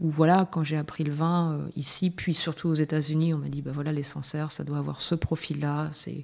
Où 0.00 0.10
voilà, 0.10 0.48
quand 0.50 0.62
j'ai 0.62 0.76
appris 0.76 1.02
le 1.02 1.12
vin 1.12 1.58
ici, 1.74 2.10
puis 2.10 2.32
surtout 2.32 2.68
aux 2.68 2.74
États-Unis, 2.74 3.34
on 3.34 3.38
m'a 3.38 3.48
dit 3.48 3.62
bah 3.62 3.72
voilà 3.74 3.90
les 3.90 4.04
Sancerres, 4.04 4.52
ça 4.52 4.62
doit 4.62 4.78
avoir 4.78 5.00
ce 5.00 5.16
profil-là, 5.16 5.88
c'est 5.90 6.22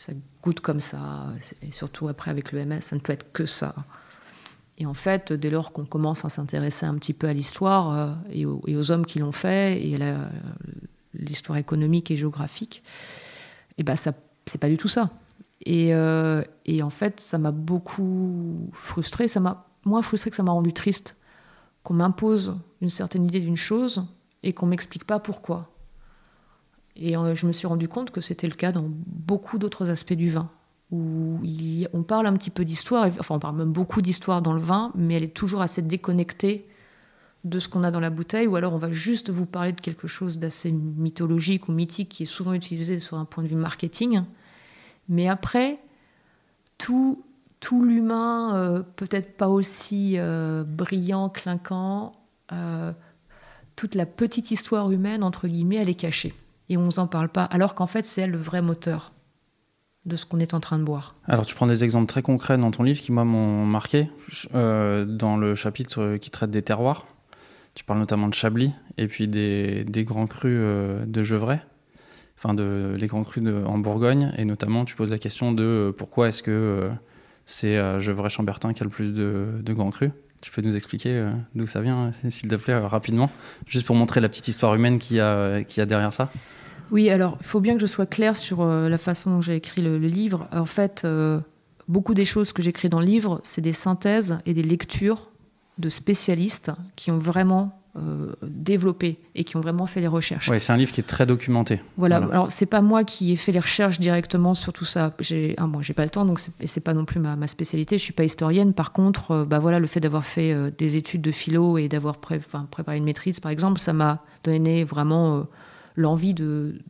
ça 0.00 0.14
goûte 0.42 0.60
comme 0.60 0.80
ça, 0.80 1.26
et 1.60 1.72
surtout 1.72 2.08
après 2.08 2.30
avec 2.30 2.52
le 2.52 2.64
MS, 2.64 2.80
ça 2.80 2.96
ne 2.96 3.00
peut 3.00 3.12
être 3.12 3.32
que 3.32 3.44
ça. 3.44 3.74
Et 4.78 4.86
en 4.86 4.94
fait, 4.94 5.34
dès 5.34 5.50
lors 5.50 5.72
qu'on 5.72 5.84
commence 5.84 6.24
à 6.24 6.30
s'intéresser 6.30 6.86
un 6.86 6.94
petit 6.94 7.12
peu 7.12 7.28
à 7.28 7.34
l'histoire 7.34 7.92
euh, 7.92 8.14
et, 8.30 8.46
aux, 8.46 8.90
hommes 8.90 9.04
qui 9.04 9.18
l'ont 9.18 9.30
fait, 9.30 9.86
et 9.86 10.02
à 10.02 10.30
l'histoire 11.12 11.58
économique 11.58 12.10
et 12.10 12.16
géographique, 12.16 12.82
et 13.72 13.80
eh 13.80 13.82
ben 13.82 13.94
ça, 13.94 14.14
c'est 14.46 14.56
pas 14.56 14.70
du 14.70 14.78
tout 14.78 14.88
ça. 14.88 15.10
Et, 15.66 15.94
euh, 15.94 16.42
et 16.64 16.82
en 16.82 16.88
fait, 16.90 17.20
ça 17.20 17.36
m'a 17.36 17.50
beaucoup 17.50 18.70
frustré. 18.72 19.28
Ça 19.28 19.40
m'a 19.40 19.66
moins 19.84 20.00
frustré 20.00 20.30
que 20.30 20.36
ça 20.36 20.42
m'a 20.42 20.52
rendu 20.52 20.72
triste 20.72 21.16
qu'on 21.82 21.94
m'impose 21.94 22.56
une 22.80 22.90
certaine 22.90 23.26
idée 23.26 23.40
d'une 23.40 23.56
chose 23.56 24.06
et 24.42 24.54
qu'on 24.54 24.66
m'explique 24.66 25.04
pas 25.04 25.18
pourquoi. 25.18 25.69
Et 27.00 27.16
euh, 27.16 27.34
je 27.34 27.46
me 27.46 27.52
suis 27.52 27.66
rendu 27.66 27.88
compte 27.88 28.10
que 28.10 28.20
c'était 28.20 28.46
le 28.46 28.54
cas 28.54 28.72
dans 28.72 28.84
beaucoup 28.86 29.58
d'autres 29.58 29.88
aspects 29.88 30.12
du 30.12 30.30
vin, 30.30 30.50
où 30.90 31.40
on 31.92 32.02
parle 32.02 32.26
un 32.26 32.34
petit 32.34 32.50
peu 32.50 32.64
d'histoire, 32.64 33.08
enfin 33.18 33.36
on 33.36 33.38
parle 33.38 33.56
même 33.56 33.72
beaucoup 33.72 34.02
d'histoire 34.02 34.42
dans 34.42 34.52
le 34.52 34.60
vin, 34.60 34.92
mais 34.94 35.14
elle 35.14 35.24
est 35.24 35.34
toujours 35.34 35.62
assez 35.62 35.80
déconnectée 35.80 36.68
de 37.44 37.58
ce 37.58 37.68
qu'on 37.68 37.84
a 37.84 37.90
dans 37.90 38.00
la 38.00 38.10
bouteille, 38.10 38.46
ou 38.46 38.56
alors 38.56 38.74
on 38.74 38.78
va 38.78 38.92
juste 38.92 39.30
vous 39.30 39.46
parler 39.46 39.72
de 39.72 39.80
quelque 39.80 40.06
chose 40.06 40.38
d'assez 40.38 40.70
mythologique 40.70 41.70
ou 41.70 41.72
mythique 41.72 42.10
qui 42.10 42.24
est 42.24 42.26
souvent 42.26 42.52
utilisé 42.52 42.98
sur 42.98 43.16
un 43.16 43.24
point 43.24 43.42
de 43.42 43.48
vue 43.48 43.56
marketing, 43.56 44.22
Mais 45.08 45.26
après, 45.26 45.78
tout, 46.76 47.24
tout 47.60 47.82
l'humain, 47.82 48.54
euh, 48.56 48.82
peut-être 48.96 49.38
pas 49.38 49.48
aussi 49.48 50.18
euh, 50.18 50.64
brillant, 50.64 51.30
clinquant, 51.30 52.12
toute 53.76 53.94
la 53.94 54.04
petite 54.04 54.50
histoire 54.50 54.90
humaine, 54.90 55.22
entre 55.22 55.46
guillemets, 55.46 55.76
elle 55.76 55.88
est 55.88 55.94
cachée. 55.94 56.34
Et 56.70 56.78
on 56.78 56.82
nous 56.82 56.98
en 56.98 57.06
parle 57.06 57.28
pas, 57.28 57.44
alors 57.44 57.74
qu'en 57.74 57.86
fait, 57.86 58.06
c'est 58.06 58.22
elle 58.22 58.30
le 58.30 58.38
vrai 58.38 58.62
moteur 58.62 59.12
de 60.06 60.16
ce 60.16 60.24
qu'on 60.24 60.40
est 60.40 60.54
en 60.54 60.60
train 60.60 60.78
de 60.78 60.84
boire. 60.84 61.14
Alors 61.26 61.44
tu 61.44 61.54
prends 61.54 61.66
des 61.66 61.84
exemples 61.84 62.06
très 62.06 62.22
concrets 62.22 62.56
dans 62.56 62.70
ton 62.70 62.84
livre 62.84 62.98
qui 63.00 63.12
moi 63.12 63.24
m'ont 63.24 63.66
marqué. 63.66 64.08
dans 64.54 65.36
le 65.36 65.54
chapitre 65.54 66.16
qui 66.16 66.30
traite 66.30 66.50
des 66.50 66.62
terroirs, 66.62 67.06
tu 67.74 67.84
parles 67.84 67.98
notamment 67.98 68.28
de 68.28 68.34
Chablis 68.34 68.72
et 68.96 69.08
puis 69.08 69.28
des, 69.28 69.84
grands 70.06 70.26
crus 70.26 70.58
de 70.58 71.22
Gevrey 71.22 71.60
enfin 72.42 72.54
de 72.54 72.96
les 72.98 73.06
grands 73.06 73.22
crus 73.22 73.44
en 73.66 73.78
Bourgogne, 73.78 74.32
et 74.38 74.44
notamment 74.44 74.84
tu 74.84 74.96
poses 74.96 75.10
la 75.10 75.18
question 75.18 75.52
de 75.52 75.62
euh, 75.62 75.92
pourquoi 75.92 76.28
est-ce 76.28 76.42
que 76.42 76.50
euh, 76.50 76.90
c'est 77.44 77.76
euh, 77.76 78.00
Gevrey-Chambertin 78.00 78.72
qui 78.72 78.82
a 78.82 78.84
le 78.84 78.90
plus 78.90 79.12
de, 79.12 79.72
grands 79.72 79.90
crus. 79.90 80.10
Tu 80.40 80.50
peux 80.50 80.62
nous 80.62 80.74
expliquer 80.74 81.30
d'où 81.54 81.66
ça 81.66 81.82
vient, 81.82 82.12
s'il 82.30 82.48
te 82.48 82.54
plaît, 82.54 82.78
rapidement, 82.78 83.30
juste 83.66 83.84
pour 83.84 83.94
montrer 83.94 84.22
la 84.22 84.28
petite 84.30 84.48
histoire 84.48 84.74
humaine 84.74 84.98
qu'il 84.98 85.18
y 85.18 85.20
a 85.20 85.86
derrière 85.86 86.14
ça. 86.14 86.32
Oui, 86.90 87.10
alors 87.10 87.36
il 87.40 87.46
faut 87.46 87.60
bien 87.60 87.74
que 87.74 87.80
je 87.80 87.86
sois 87.86 88.06
claire 88.06 88.36
sur 88.36 88.64
la 88.64 88.98
façon 88.98 89.30
dont 89.30 89.40
j'ai 89.40 89.56
écrit 89.56 89.82
le, 89.82 89.98
livre. 89.98 90.48
En 90.52 90.66
fait, 90.66 91.06
beaucoup 91.88 92.14
des 92.14 92.24
choses 92.24 92.52
que 92.52 92.62
j'écris 92.62 92.88
dans 92.88 93.00
le 93.00 93.06
livre, 93.06 93.40
c'est 93.42 93.60
des 93.60 93.72
synthèses 93.72 94.38
et 94.46 94.54
des 94.54 94.62
lectures 94.62 95.28
de 95.78 95.88
spécialistes 95.88 96.70
qui 96.96 97.10
ont 97.10 97.18
vraiment 97.18 97.80
euh, 97.96 98.32
développés 98.42 99.18
et 99.34 99.42
qui 99.42 99.56
ont 99.56 99.60
vraiment 99.60 99.86
fait 99.86 100.00
les 100.00 100.06
recherches. 100.06 100.48
Ouais, 100.48 100.60
c'est 100.60 100.72
un 100.72 100.76
livre 100.76 100.92
qui 100.92 101.00
est 101.00 101.06
très 101.06 101.26
documenté. 101.26 101.80
Voilà. 101.96 102.18
Alors 102.18 102.52
c'est 102.52 102.66
pas 102.66 102.82
moi 102.82 103.02
qui 103.02 103.32
ai 103.32 103.36
fait 103.36 103.50
les 103.50 103.58
recherches 103.58 103.98
directement 103.98 104.54
sur 104.54 104.72
tout 104.72 104.84
ça. 104.84 105.12
J'ai, 105.18 105.54
ah, 105.56 105.66
moi 105.66 105.82
j'ai 105.82 105.92
pas 105.92 106.04
le 106.04 106.10
temps, 106.10 106.24
donc 106.24 106.38
c'est, 106.38 106.84
pas 106.84 106.94
non 106.94 107.04
plus 107.04 107.18
ma, 107.18 107.46
spécialité. 107.48 107.98
Je 107.98 108.04
suis 108.04 108.12
pas 108.12 108.22
historienne. 108.22 108.74
Par 108.74 108.92
contre, 108.92 109.32
euh, 109.32 109.44
bah 109.44 109.58
voilà, 109.58 109.80
le 109.80 109.88
fait 109.88 109.98
d'avoir 109.98 110.24
fait 110.24 110.52
euh, 110.52 110.70
des 110.70 110.96
études 110.96 111.22
de 111.22 111.32
philo 111.32 111.78
et 111.78 111.88
d'avoir 111.88 112.18
préparé 112.18 112.96
une 112.96 113.04
maîtrise, 113.04 113.40
par 113.40 113.50
exemple, 113.50 113.80
ça 113.80 113.92
m'a 113.92 114.22
donné 114.44 114.84
vraiment 114.84 115.46
l'envie 116.00 116.34
de, 116.34 116.80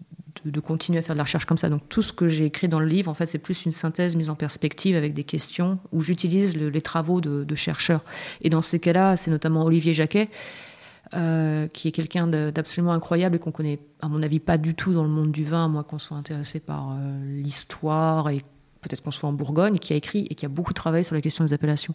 de, 0.44 0.60
continuer 0.60 0.98
à 0.98 1.02
faire 1.02 1.14
de 1.14 1.18
la 1.18 1.24
recherche 1.24 1.44
comme 1.44 1.58
ça. 1.58 1.68
Donc 1.68 1.88
tout 1.88 2.02
ce 2.02 2.12
que 2.12 2.28
j'ai 2.28 2.46
écrit 2.46 2.68
dans 2.68 2.80
le 2.80 2.86
livre, 2.86 3.10
en 3.10 3.14
fait, 3.14 3.26
c'est 3.26 3.38
plus 3.38 3.64
une 3.64 3.72
synthèse 3.72 4.16
mise 4.16 4.30
en 4.30 4.34
perspective 4.34 4.96
avec 4.96 5.14
des 5.14 5.24
questions 5.24 5.78
où 5.92 6.00
j'utilise 6.00 6.56
les 6.56 6.82
travaux 6.82 7.20
de, 7.20 7.54
chercheurs. 7.54 8.04
Et 8.40 8.50
dans 8.50 8.62
ces 8.62 8.78
cas-là, 8.78 9.16
c'est 9.16 9.30
notamment 9.30 9.64
Olivier 9.64 9.92
Jacquet 9.92 10.30
euh, 11.14 11.66
qui 11.68 11.88
est 11.88 11.92
quelqu'un 11.92 12.26
d'absolument 12.26 12.92
incroyable 12.92 13.36
et 13.36 13.38
qu'on 13.38 13.50
connaît, 13.50 13.80
à 14.00 14.08
mon 14.08 14.22
avis, 14.22 14.38
pas 14.38 14.58
du 14.58 14.74
tout 14.74 14.92
dans 14.92 15.02
le 15.02 15.08
monde 15.08 15.32
du 15.32 15.44
vin, 15.44 15.68
moi 15.68 15.82
qu'on 15.82 15.98
soit 15.98 16.16
intéressé 16.16 16.60
par 16.60 16.92
euh, 16.92 17.42
l'histoire 17.42 18.30
et 18.30 18.44
peut-être 18.80 19.02
qu'on 19.02 19.10
soit 19.10 19.28
en 19.28 19.32
Bourgogne, 19.32 19.78
qui 19.78 19.92
a 19.92 19.96
écrit 19.96 20.26
et 20.30 20.34
qui 20.34 20.46
a 20.46 20.48
beaucoup 20.48 20.72
travaillé 20.72 21.02
sur 21.02 21.14
la 21.14 21.20
question 21.20 21.44
des 21.44 21.52
appellations. 21.52 21.94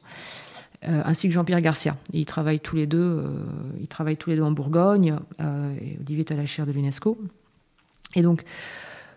Euh, 0.84 1.02
ainsi 1.06 1.28
que 1.28 1.34
Jean-Pierre 1.34 1.62
Garcia. 1.62 1.98
ils 2.12 2.26
travaillent 2.26 2.60
tous 2.60 2.76
les 2.76 2.86
deux, 2.86 3.24
ils 3.80 3.88
travaillent 3.88 4.18
tous 4.18 4.30
les 4.30 4.36
deux 4.36 4.44
en 4.44 4.52
Bourgogne. 4.52 5.16
et 5.40 5.98
Olivier 6.02 6.20
est 6.20 6.32
à 6.32 6.36
la 6.36 6.46
chaire 6.46 6.66
de 6.66 6.72
l'UNESCO. 6.72 7.18
Et 8.16 8.22
donc, 8.22 8.44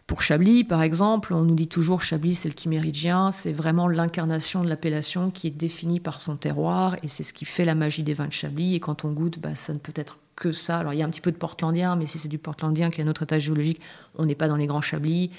pour 0.08 0.22
Chablis, 0.22 0.64
par 0.64 0.82
exemple, 0.82 1.34
on 1.34 1.42
nous 1.42 1.54
dit 1.54 1.68
toujours 1.68 2.00
Chablis, 2.00 2.34
c'est 2.34 2.48
le 2.48 2.54
chiméridien, 2.56 3.30
c'est 3.30 3.52
vraiment 3.52 3.88
l'incarnation 3.88 4.64
de 4.64 4.68
l'appellation 4.68 5.30
qui 5.30 5.48
est 5.48 5.50
définie 5.50 6.00
par 6.00 6.22
son 6.22 6.36
terroir, 6.36 6.96
et 7.02 7.08
c'est 7.08 7.22
ce 7.22 7.34
qui 7.34 7.44
fait 7.44 7.66
la 7.66 7.74
magie 7.74 8.02
des 8.02 8.14
vins 8.14 8.28
de 8.28 8.32
Chablis. 8.32 8.74
Et 8.74 8.80
quand 8.80 9.04
on 9.04 9.12
goûte, 9.12 9.38
bah, 9.38 9.54
ça 9.54 9.74
ne 9.74 9.78
peut 9.78 9.92
être 9.94 10.18
que 10.34 10.52
ça. 10.52 10.78
Alors 10.78 10.94
il 10.94 10.98
y 10.98 11.02
a 11.02 11.04
un 11.04 11.10
petit 11.10 11.20
peu 11.20 11.30
de 11.30 11.36
portlandien, 11.36 11.94
mais 11.94 12.06
si 12.06 12.18
c'est 12.18 12.28
du 12.28 12.38
portlandien 12.38 12.90
qui 12.90 13.02
un 13.02 13.08
autre 13.08 13.24
état 13.24 13.38
géologique, 13.38 13.82
on 14.16 14.24
n'est 14.24 14.34
pas 14.34 14.48
dans 14.48 14.56
les 14.56 14.66
grands 14.66 14.80
Chablis. 14.80 15.30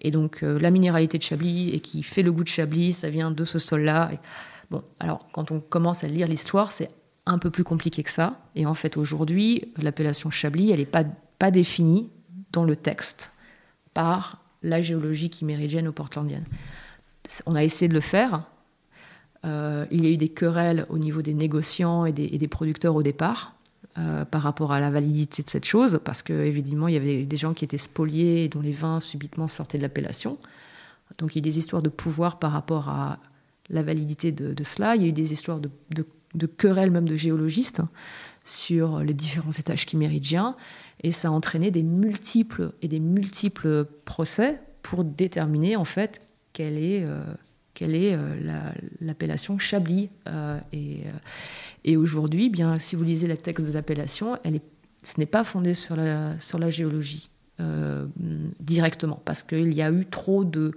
Et 0.00 0.12
donc 0.12 0.44
euh, 0.44 0.56
la 0.60 0.70
minéralité 0.70 1.18
de 1.18 1.22
Chablis 1.24 1.70
et 1.70 1.80
qui 1.80 2.04
fait 2.04 2.22
le 2.22 2.30
goût 2.30 2.44
de 2.44 2.48
Chablis, 2.48 2.92
ça 2.92 3.10
vient 3.10 3.32
de 3.32 3.44
ce 3.44 3.58
sol-là. 3.58 4.10
Alors 5.00 5.26
quand 5.32 5.50
on 5.50 5.60
commence 5.60 6.04
à 6.04 6.08
lire 6.08 6.26
l'histoire, 6.26 6.72
c'est 6.72 6.88
un 7.26 7.38
peu 7.38 7.50
plus 7.50 7.64
compliqué 7.64 8.02
que 8.02 8.10
ça. 8.10 8.40
Et 8.54 8.66
en 8.66 8.74
fait, 8.74 8.96
aujourd'hui, 8.96 9.72
l'appellation 9.76 10.30
Chablis, 10.30 10.70
elle 10.70 10.80
n'est 10.80 10.86
pas, 10.86 11.04
définie 11.50 12.08
dans 12.52 12.64
le 12.64 12.76
texte 12.76 13.32
par 13.94 14.38
la 14.62 14.80
géologie 14.80 15.28
chiméridienne 15.28 15.88
ou 15.88 15.92
portlandienne. 15.92 16.44
On 17.46 17.56
a 17.56 17.64
essayé 17.64 17.88
de 17.88 17.94
le 17.94 18.00
faire. 18.00 18.44
Euh, 19.44 19.86
il 19.90 20.04
y 20.04 20.06
a 20.06 20.10
eu 20.10 20.16
des 20.16 20.28
querelles 20.28 20.86
au 20.88 20.98
niveau 20.98 21.20
des 21.20 21.34
négociants 21.34 22.04
et 22.04 22.12
des, 22.12 22.48
producteurs 22.48 22.94
au 22.94 23.02
départ 23.02 23.56
euh, 23.98 24.24
par 24.24 24.42
rapport 24.42 24.70
à 24.70 24.78
la 24.78 24.90
validité 24.90 25.42
de 25.42 25.50
cette 25.50 25.64
chose, 25.64 26.00
parce 26.04 26.22
qu'évidemment, 26.22 26.86
il 26.86 26.94
y 26.94 26.96
avait 26.96 27.24
des 27.24 27.36
gens 27.36 27.54
qui 27.54 27.64
étaient 27.64 27.76
spoliés 27.76 28.44
et 28.44 28.48
dont 28.48 28.60
les 28.60 28.72
vins 28.72 29.00
subitement 29.00 29.48
sortaient 29.48 29.78
de 29.78 29.82
l'appellation. 29.82 30.38
Donc 31.18 31.34
il 31.34 31.38
y 31.38 31.42
a 31.42 31.42
des 31.42 31.58
histoires 31.58 31.82
de 31.82 31.88
pouvoir 31.88 32.38
par 32.38 32.52
rapport 32.52 32.88
à 32.88 33.18
la 33.72 33.82
validité 33.82 34.30
de, 34.30 34.62
cela. 34.62 34.94
Il 34.94 35.02
y 35.02 35.06
a 35.06 35.08
eu 35.08 35.12
des 35.12 35.32
histoires 35.32 35.58
de, 35.60 36.46
querelles 36.46 36.90
même 36.90 37.08
de 37.08 37.16
géologistes 37.16 37.82
sur 38.44 39.00
les 39.00 39.14
différents 39.14 39.50
étages 39.50 39.86
chiméridiens. 39.88 40.56
Et 41.02 41.10
ça 41.10 41.28
a 41.28 41.30
entraîné 41.30 41.70
des 41.70 41.82
multiples 41.82 42.72
et 42.82 42.88
des 42.88 43.00
multiples 43.00 43.86
procès 44.04 44.60
pour 44.82 45.04
déterminer 45.04 45.76
en 45.76 45.84
fait 45.84 46.20
quelle 46.52 46.78
est, 46.78 47.02
euh, 47.04 47.24
quelle 47.74 47.94
est 47.94 48.14
euh, 48.14 48.70
l'appellation 49.00 49.58
Chablis. 49.58 50.10
Euh, 50.28 50.58
et, 50.72 51.04
et 51.84 51.96
aujourd'hui, 51.96 52.50
bien, 52.50 52.78
si 52.78 52.94
vous 52.94 53.04
lisez 53.04 53.26
le 53.26 53.36
texte 53.36 53.66
de 53.66 53.72
l'appellation, 53.72 54.38
elle 54.44 54.56
est, 54.56 54.62
ce 55.02 55.18
n'est 55.18 55.26
pas 55.26 55.44
fondé 55.44 55.74
sur 55.74 55.96
la, 55.96 56.38
sur 56.38 56.58
la 56.58 56.70
géologie 56.70 57.28
directement, 58.58 59.22
parce 59.24 59.44
qu'il 59.44 59.72
y 59.72 59.82
a 59.82 59.90
eu 59.92 60.04
trop 60.06 60.42
de 60.42 60.72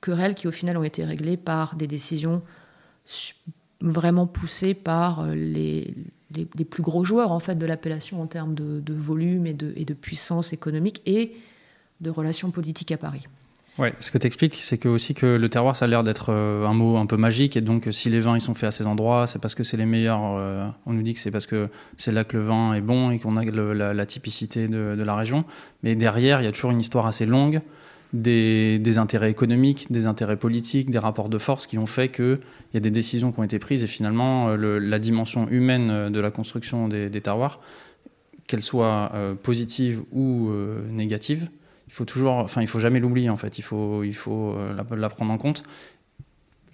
querelles 0.00 0.34
qui 0.34 0.48
au 0.48 0.52
final 0.52 0.76
ont 0.76 0.84
été 0.84 1.04
réglées 1.04 1.36
par 1.36 1.76
des 1.76 1.86
décisions 1.86 2.42
vraiment 3.80 4.26
poussées 4.26 4.74
par 4.74 5.26
les, 5.26 5.94
les, 6.34 6.64
plus 6.64 6.82
gros 6.82 7.04
joueurs 7.04 7.32
en 7.32 7.40
fait 7.40 7.56
de 7.56 7.66
l'appellation 7.66 8.20
en 8.20 8.26
termes 8.26 8.54
de, 8.54 8.94
volume 8.94 9.46
et 9.46 9.54
de, 9.54 9.72
et 9.76 9.84
de, 9.84 9.94
puissance 9.94 10.52
économique 10.52 11.02
et 11.06 11.32
de 12.00 12.10
relations 12.10 12.50
politiques 12.50 12.92
à 12.92 12.96
Paris. 12.96 13.26
Ouais, 13.78 13.94
ce 13.98 14.10
que 14.10 14.18
tu 14.18 14.26
expliques, 14.26 14.56
c'est 14.56 14.78
que 14.78 14.88
aussi 14.88 15.14
que 15.14 15.26
le 15.26 15.48
terroir, 15.48 15.76
ça 15.76 15.86
a 15.86 15.88
l'air 15.88 16.02
d'être 16.02 16.30
euh, 16.30 16.66
un 16.66 16.74
mot 16.74 16.96
un 16.98 17.06
peu 17.06 17.16
magique, 17.16 17.56
et 17.56 17.60
donc 17.60 17.88
si 17.92 18.10
les 18.10 18.20
vins 18.20 18.36
ils 18.36 18.40
sont 18.40 18.54
faits 18.54 18.68
à 18.68 18.70
ces 18.72 18.86
endroits, 18.86 19.26
c'est 19.26 19.38
parce 19.38 19.54
que 19.54 19.62
c'est 19.62 19.76
les 19.76 19.86
meilleurs. 19.86 20.36
Euh, 20.36 20.68
on 20.86 20.92
nous 20.92 21.02
dit 21.02 21.14
que 21.14 21.20
c'est 21.20 21.30
parce 21.30 21.46
que 21.46 21.70
c'est 21.96 22.12
là 22.12 22.24
que 22.24 22.36
le 22.36 22.42
vin 22.42 22.74
est 22.74 22.80
bon 22.80 23.10
et 23.10 23.18
qu'on 23.18 23.36
a 23.36 23.44
la, 23.44 24.06
typicité 24.06 24.68
de, 24.68 25.02
la 25.02 25.14
région. 25.14 25.44
Mais 25.82 25.94
derrière, 25.94 26.42
il 26.42 26.44
y 26.44 26.48
a 26.48 26.52
toujours 26.52 26.72
une 26.72 26.80
histoire 26.80 27.06
assez 27.06 27.26
longue 27.26 27.62
des, 28.12 28.98
intérêts 28.98 29.30
économiques, 29.30 29.90
des 29.90 30.06
intérêts 30.06 30.36
politiques, 30.36 30.90
des 30.90 30.98
rapports 30.98 31.28
de 31.28 31.38
force 31.38 31.66
qui 31.66 31.78
ont 31.78 31.86
fait 31.86 32.10
qu'il 32.10 32.40
y 32.74 32.76
a 32.76 32.80
des 32.80 32.90
décisions 32.90 33.32
qui 33.32 33.40
ont 33.40 33.42
été 33.42 33.58
prises 33.58 33.84
et 33.84 33.86
finalement 33.86 34.48
euh, 34.48 34.78
la 34.78 34.98
dimension 34.98 35.48
humaine 35.48 35.90
euh, 35.90 36.10
de 36.10 36.20
la 36.20 36.30
construction 36.30 36.88
des, 36.88 37.10
terroirs, 37.20 37.60
qu'elle 38.46 38.62
soit 38.62 39.12
euh, 39.14 39.34
positive 39.34 40.02
ou 40.12 40.50
négative, 40.88 41.48
il 41.86 41.92
faut 41.92 42.04
toujours, 42.04 42.34
enfin 42.34 42.60
il 42.60 42.66
faut 42.66 42.78
jamais 42.78 43.00
l'oublier 43.00 43.30
en 43.30 43.36
fait, 43.36 43.58
il 43.58 43.62
faut, 43.62 44.02
il 44.04 44.14
faut 44.14 44.56
la, 44.74 45.08
prendre 45.08 45.32
en 45.32 45.38
compte. 45.38 45.64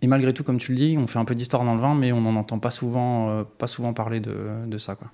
Et 0.02 0.07
malgré 0.07 0.35
tout, 0.35 0.45
comme 0.45 0.59
tu 0.59 0.73
le 0.73 0.76
dis, 0.76 0.97
on 0.99 1.07
fait 1.07 1.19
un 1.19 1.25
peu 1.25 1.35
d'histoire 1.35 1.64
dans 1.64 1.75
le 1.75 1.81
vin, 1.81 1.95
mais 1.95 2.12
on 2.12 2.21
n'en 2.21 2.37
entend 2.37 2.59
pas 2.59 2.71
souvent, 2.71 3.45
pas 3.57 3.66
souvent 3.66 3.95
parler 3.95 4.21
de, 4.21 4.78
ça. 4.78 4.95
Quoi. 4.95 5.09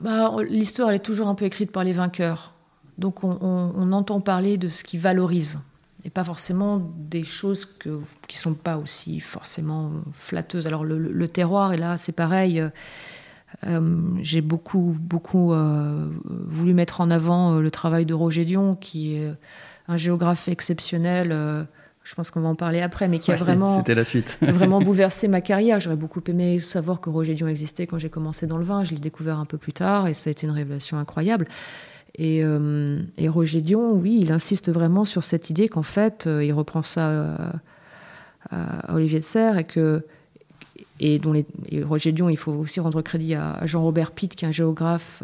Bah, 0.00 0.36
L'histoire, 0.48 0.90
elle 0.90 0.96
est 0.96 1.00
toujours 1.00 1.28
un 1.28 1.34
peu 1.34 1.46
écrite 1.46 1.72
par 1.72 1.82
les 1.82 1.94
vainqueurs. 1.94 2.54
Donc 3.02 3.24
on, 3.24 3.92
entend 3.92 4.20
parler 4.20 4.58
de 4.58 4.68
ce 4.68 4.84
qui 4.84 4.96
valorise 4.96 5.58
et 6.04 6.10
pas 6.10 6.22
forcément 6.22 6.80
des 6.96 7.24
choses 7.24 7.64
qui 7.64 7.88
ne 7.88 8.00
sont 8.30 8.54
pas 8.54 8.76
aussi 8.78 9.18
forcément 9.18 9.90
flatteuses. 10.12 10.68
Alors 10.68 10.84
le, 10.84 11.28
terroir, 11.28 11.72
et 11.72 11.76
là 11.76 11.96
c'est 11.96 12.12
pareil, 12.12 12.60
euh, 12.60 12.68
euh, 13.66 14.00
j'ai 14.22 14.40
beaucoup, 14.40 14.96
beaucoup 15.00 15.52
euh, 15.52 16.06
voulu 16.46 16.74
mettre 16.74 17.00
en 17.00 17.10
avant 17.10 17.58
le 17.58 17.70
travail 17.72 18.06
de 18.06 18.14
Roger 18.14 18.44
Dion, 18.44 18.76
qui 18.76 19.16
est 19.16 19.34
un 19.88 19.96
géographe 19.96 20.46
exceptionnel. 20.46 21.66
je 22.04 22.14
pense 22.14 22.30
qu'on 22.30 22.40
va 22.40 22.50
en 22.50 22.54
parler 22.54 22.82
après, 22.82 23.08
mais 23.08 23.18
qui 23.18 23.32
a 23.32 23.36
vraiment, 23.36 23.66
c'était 23.78 23.96
la 23.96 24.04
suite. 24.04 24.38
vraiment 24.42 24.80
bouleversé 24.80 25.26
ma 25.26 25.40
carrière. 25.40 25.80
J'aurais 25.80 25.96
beaucoup 25.96 26.22
aimé 26.28 26.60
savoir 26.60 27.00
que 27.00 27.10
Roger 27.10 27.34
Dion 27.34 27.48
existait 27.48 27.88
quand 27.88 27.98
j'ai 27.98 28.10
commencé 28.10 28.46
dans 28.46 28.58
le 28.58 28.64
vin. 28.64 28.84
Je 28.84 28.94
l'ai 28.94 29.00
découvert 29.00 29.40
un 29.40 29.44
peu 29.44 29.58
plus 29.58 29.72
tard 29.72 30.06
et 30.06 30.14
ça 30.14 30.30
a 30.30 30.30
été 30.30 30.46
une 30.46 30.52
révélation 30.52 30.98
incroyable. 30.98 31.48
Euh, 32.20 33.02
et, 33.16 33.28
Roger 33.28 33.60
Dion, 33.60 33.92
oui, 33.92 34.18
il 34.20 34.32
insiste 34.32 34.70
vraiment 34.70 35.04
sur 35.04 35.24
cette 35.24 35.50
idée 35.50 35.68
qu'en 35.68 35.82
fait, 35.82 36.26
euh, 36.26 36.44
il 36.44 36.52
reprend 36.52 36.82
ça 36.82 37.08
euh, 37.08 37.36
à, 38.50 38.94
Olivier 38.94 39.20
de 39.20 39.24
Serres 39.24 39.58
et 39.58 39.64
que 39.64 40.04
et 41.00 41.18
dont 41.18 41.32
les, 41.32 41.46
Roger 41.82 42.12
Dion, 42.12 42.28
il 42.28 42.36
faut 42.36 42.52
aussi 42.52 42.80
rendre 42.80 43.02
crédit 43.02 43.34
à, 43.34 43.64
Jean-Robert 43.66 44.12
Pitt, 44.12 44.34
qui 44.34 44.44
est 44.44 44.48
un 44.48 44.52
géographe 44.52 45.22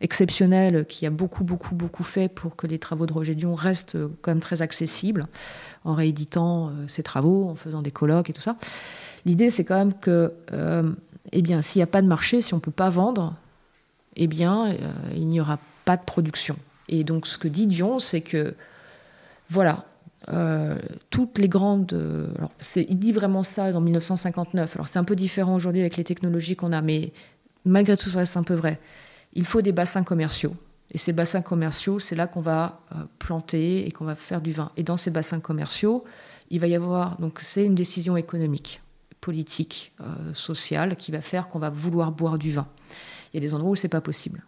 exceptionnel, 0.00 0.86
qui 0.86 1.06
a 1.06 1.10
beaucoup, 1.10 1.44
beaucoup, 1.44 1.74
beaucoup 1.74 2.04
fait 2.04 2.28
pour 2.28 2.54
que 2.54 2.66
les 2.66 2.78
travaux 2.78 3.06
de 3.06 3.12
Roger 3.12 3.34
Dion 3.34 3.54
restent 3.54 3.96
quand 4.22 4.30
même 4.30 4.40
très 4.40 4.62
accessibles, 4.62 5.26
en 5.84 5.94
rééditant 5.94 6.70
ses 6.86 7.02
travaux, 7.02 7.48
en 7.48 7.54
faisant 7.54 7.82
des 7.82 7.90
colloques 7.90 8.30
et 8.30 8.32
tout 8.32 8.40
ça. 8.40 8.56
L'idée, 9.24 9.50
c'est 9.50 9.64
quand 9.64 9.76
même 9.76 9.94
que, 9.94 10.32
eh 11.32 11.42
bien, 11.42 11.62
s'il 11.62 11.80
n'y 11.80 11.84
a 11.84 11.88
pas 11.88 12.02
de 12.02 12.08
marché, 12.08 12.40
si 12.40 12.54
on 12.54 12.58
ne 12.58 12.62
peut 12.62 12.70
pas 12.70 12.90
vendre, 12.90 13.34
eh 14.14 14.28
bien, 14.28 14.72
il 15.14 15.26
n'y 15.26 15.40
aura 15.40 15.56
pas 15.56 15.62
de 15.94 16.02
production. 16.02 16.56
Et 16.88 17.04
donc 17.04 17.26
ce 17.26 17.38
que 17.38 17.46
dit 17.46 17.68
Dion, 17.68 17.98
c'est 17.98 18.20
que, 18.20 18.54
voilà, 19.50 19.84
toutes 21.10 21.38
les 21.38 21.48
grandes. 21.48 21.92
alors 22.36 22.50
il 22.74 22.98
dit 22.98 23.12
vraiment 23.12 23.44
ça 23.44 23.70
dans 23.70 23.80
1959. 23.80 24.74
Alors 24.74 24.88
c'est 24.88 24.98
un 24.98 25.04
peu 25.04 25.14
différent 25.14 25.54
aujourd'hui 25.54 25.80
avec 25.80 25.96
les 25.96 26.02
technologies 26.02 26.56
qu'on 26.56 26.72
a, 26.72 26.82
mais 26.82 27.12
malgré 27.64 27.96
tout, 27.96 28.08
ça 28.08 28.18
reste 28.18 28.36
un 28.36 28.42
peu 28.42 28.54
vrai. 28.54 28.80
Il 29.34 29.44
faut 29.44 29.62
des 29.62 29.70
bassins 29.70 30.02
commerciaux. 30.02 30.56
Et 30.90 30.98
ces 30.98 31.12
bassins 31.12 31.42
commerciaux, 31.42 32.00
c'est 32.00 32.16
là 32.16 32.26
qu'on 32.26 32.40
va 32.40 32.80
planter 33.20 33.86
et 33.86 33.92
qu'on 33.92 34.04
va 34.04 34.16
faire 34.16 34.40
du 34.40 34.52
vin. 34.52 34.72
Et 34.76 34.82
dans 34.82 34.96
ces 34.96 35.10
bassins 35.10 35.40
commerciaux, 35.40 36.04
il 36.50 36.60
va 36.60 36.66
y 36.66 36.74
avoir. 36.74 37.20
Donc 37.20 37.40
c'est 37.40 37.64
une 37.64 37.74
décision 37.74 38.16
économique 38.16 38.80
politique, 39.20 39.92
euh, 40.00 40.32
sociale, 40.34 40.94
qui 40.94 41.10
va 41.10 41.20
faire 41.20 41.48
qu'on 41.48 41.58
va 41.58 41.70
vouloir 41.70 42.12
boire 42.12 42.38
du 42.38 42.52
vin. 42.52 42.66
Il 43.32 43.36
y 43.36 43.38
a 43.38 43.40
des 43.40 43.54
endroits 43.54 43.72
où 43.72 43.76
c'est 43.76 43.88
pas 43.88 44.00
possible. 44.00 44.44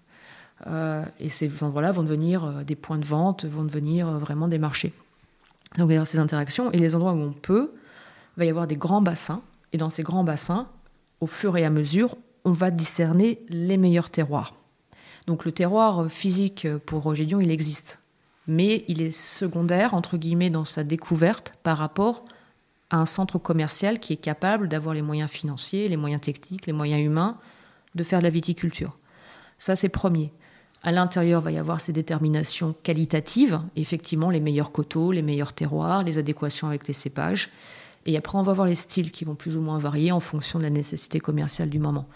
Euh, 0.66 1.04
et 1.20 1.28
ces 1.28 1.62
endroits-là 1.62 1.92
vont 1.92 2.02
devenir 2.02 2.44
euh, 2.44 2.64
des 2.64 2.74
points 2.74 2.98
de 2.98 3.04
vente, 3.04 3.44
vont 3.44 3.64
devenir 3.64 4.10
vraiment 4.18 4.48
des 4.48 4.58
marchés. 4.58 4.92
Donc 5.76 5.84
il 5.84 5.88
va 5.88 5.92
y 5.92 5.96
avoir 5.96 6.06
ces 6.06 6.18
interactions. 6.18 6.72
Et 6.72 6.78
les 6.78 6.94
endroits 6.94 7.12
où 7.12 7.20
on 7.20 7.32
peut, 7.32 7.72
il 8.36 8.40
va 8.40 8.44
y 8.44 8.50
avoir 8.50 8.66
des 8.66 8.76
grands 8.76 9.02
bassins. 9.02 9.42
Et 9.72 9.78
dans 9.78 9.90
ces 9.90 10.02
grands 10.02 10.24
bassins, 10.24 10.66
au 11.20 11.26
fur 11.26 11.56
et 11.56 11.64
à 11.64 11.70
mesure, 11.70 12.16
on 12.44 12.52
va 12.52 12.70
discerner 12.70 13.40
les 13.48 13.76
meilleurs 13.76 14.10
terroirs. 14.10 14.54
Donc 15.26 15.44
le 15.44 15.52
terroir 15.52 16.10
physique 16.10 16.66
pour 16.86 17.02
Roger 17.02 17.26
Dion, 17.26 17.40
il 17.40 17.50
existe. 17.50 18.00
Mais 18.46 18.84
il 18.88 19.02
est 19.02 19.12
secondaire, 19.12 19.92
entre 19.92 20.16
guillemets, 20.16 20.48
dans 20.48 20.64
sa 20.64 20.84
découverte 20.84 21.52
par 21.62 21.76
rapport 21.76 22.24
un 22.90 23.04
centre 23.04 23.38
commercial 23.38 23.98
qui 24.00 24.14
est 24.14 24.16
capable 24.16 24.68
d'avoir 24.68 24.94
les 24.94 25.02
moyens 25.02 25.30
financiers, 25.30 25.88
les 25.88 25.98
moyens 25.98 26.22
techniques, 26.22 26.66
les 26.66 26.72
moyens 26.72 27.04
humains 27.04 27.36
de 27.94 28.02
faire 28.02 28.20
de 28.20 28.24
la 28.24 28.30
viticulture. 28.30 28.96
Ça, 29.58 29.76
c'est 29.76 29.88
premier. 29.88 30.32
À 30.82 30.92
l'intérieur, 30.92 31.40
va 31.40 31.50
y 31.50 31.58
avoir 31.58 31.80
ces 31.80 31.92
déterminations 31.92 32.74
qualitatives, 32.82 33.60
effectivement, 33.74 34.30
les 34.30 34.40
meilleurs 34.40 34.70
coteaux, 34.70 35.10
les 35.10 35.22
meilleurs 35.22 35.52
terroirs, 35.52 36.04
les 36.04 36.18
adéquations 36.18 36.68
avec 36.68 36.86
les 36.86 36.94
cépages. 36.94 37.50
Et 38.06 38.16
après, 38.16 38.38
on 38.38 38.42
va 38.42 38.52
voir 38.52 38.66
les 38.66 38.76
styles 38.76 39.10
qui 39.10 39.24
vont 39.24 39.34
plus 39.34 39.56
ou 39.56 39.60
moins 39.60 39.78
varier 39.78 40.12
en 40.12 40.20
fonction 40.20 40.58
de 40.58 40.64
la 40.64 40.70
nécessité 40.70 41.18
commerciale 41.18 41.68
du 41.68 41.78
moment. 41.78 42.06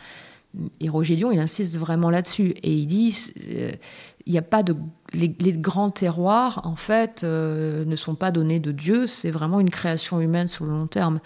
Et 0.80 0.88
Roger 0.88 1.16
Dion, 1.16 1.32
il 1.32 1.38
insiste 1.38 1.76
vraiment 1.76 2.10
là-dessus. 2.10 2.54
Et 2.62 2.72
il 2.74 2.86
dit, 2.86 3.16
euh, 3.50 3.72
il 4.26 4.32
n'y 4.32 4.38
a 4.38 4.42
pas 4.42 4.62
de 4.62 4.76
les, 5.12 5.28
grands 5.28 5.90
terroirs 5.90 6.60
en 6.64 6.76
fait 6.76 7.22
euh, 7.24 7.84
ne 7.84 7.96
sont 7.96 8.14
pas 8.14 8.30
donnés 8.30 8.60
de 8.60 8.72
Dieu, 8.72 9.06
c'est 9.06 9.30
vraiment 9.30 9.60
une 9.60 9.70
création 9.70 10.20
humaine 10.20 10.46
sur 10.46 10.64
le 10.64 10.72
long 10.72 10.86
terme. 10.86 11.20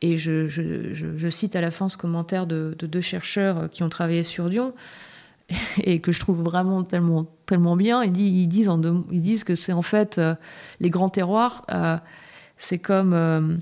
Et 0.00 0.18
je, 0.18 0.46
je, 0.46 1.28
cite 1.30 1.56
à 1.56 1.62
la 1.62 1.70
fin 1.70 1.88
ce 1.88 1.96
commentaire 1.96 2.46
de, 2.46 2.76
deux 2.78 3.00
chercheurs 3.00 3.70
qui 3.70 3.82
ont 3.82 3.88
travaillé 3.88 4.22
sur 4.22 4.50
Dion 4.50 4.74
et 5.82 6.00
que 6.00 6.12
je 6.12 6.20
trouve 6.20 6.42
vraiment 6.42 6.82
tellement 6.82 7.26
tellement 7.46 7.76
bien. 7.76 8.02
Ils, 8.02 8.12
disent, 8.48 8.70
disent 9.10 9.44
que 9.44 9.54
c'est 9.54 9.72
en 9.72 9.82
fait 9.82 10.18
euh, 10.18 10.34
les 10.80 10.90
grands 10.90 11.08
terroirs, 11.08 11.64
euh, 11.70 11.98
c'est 12.58 12.78
comme 12.78 13.60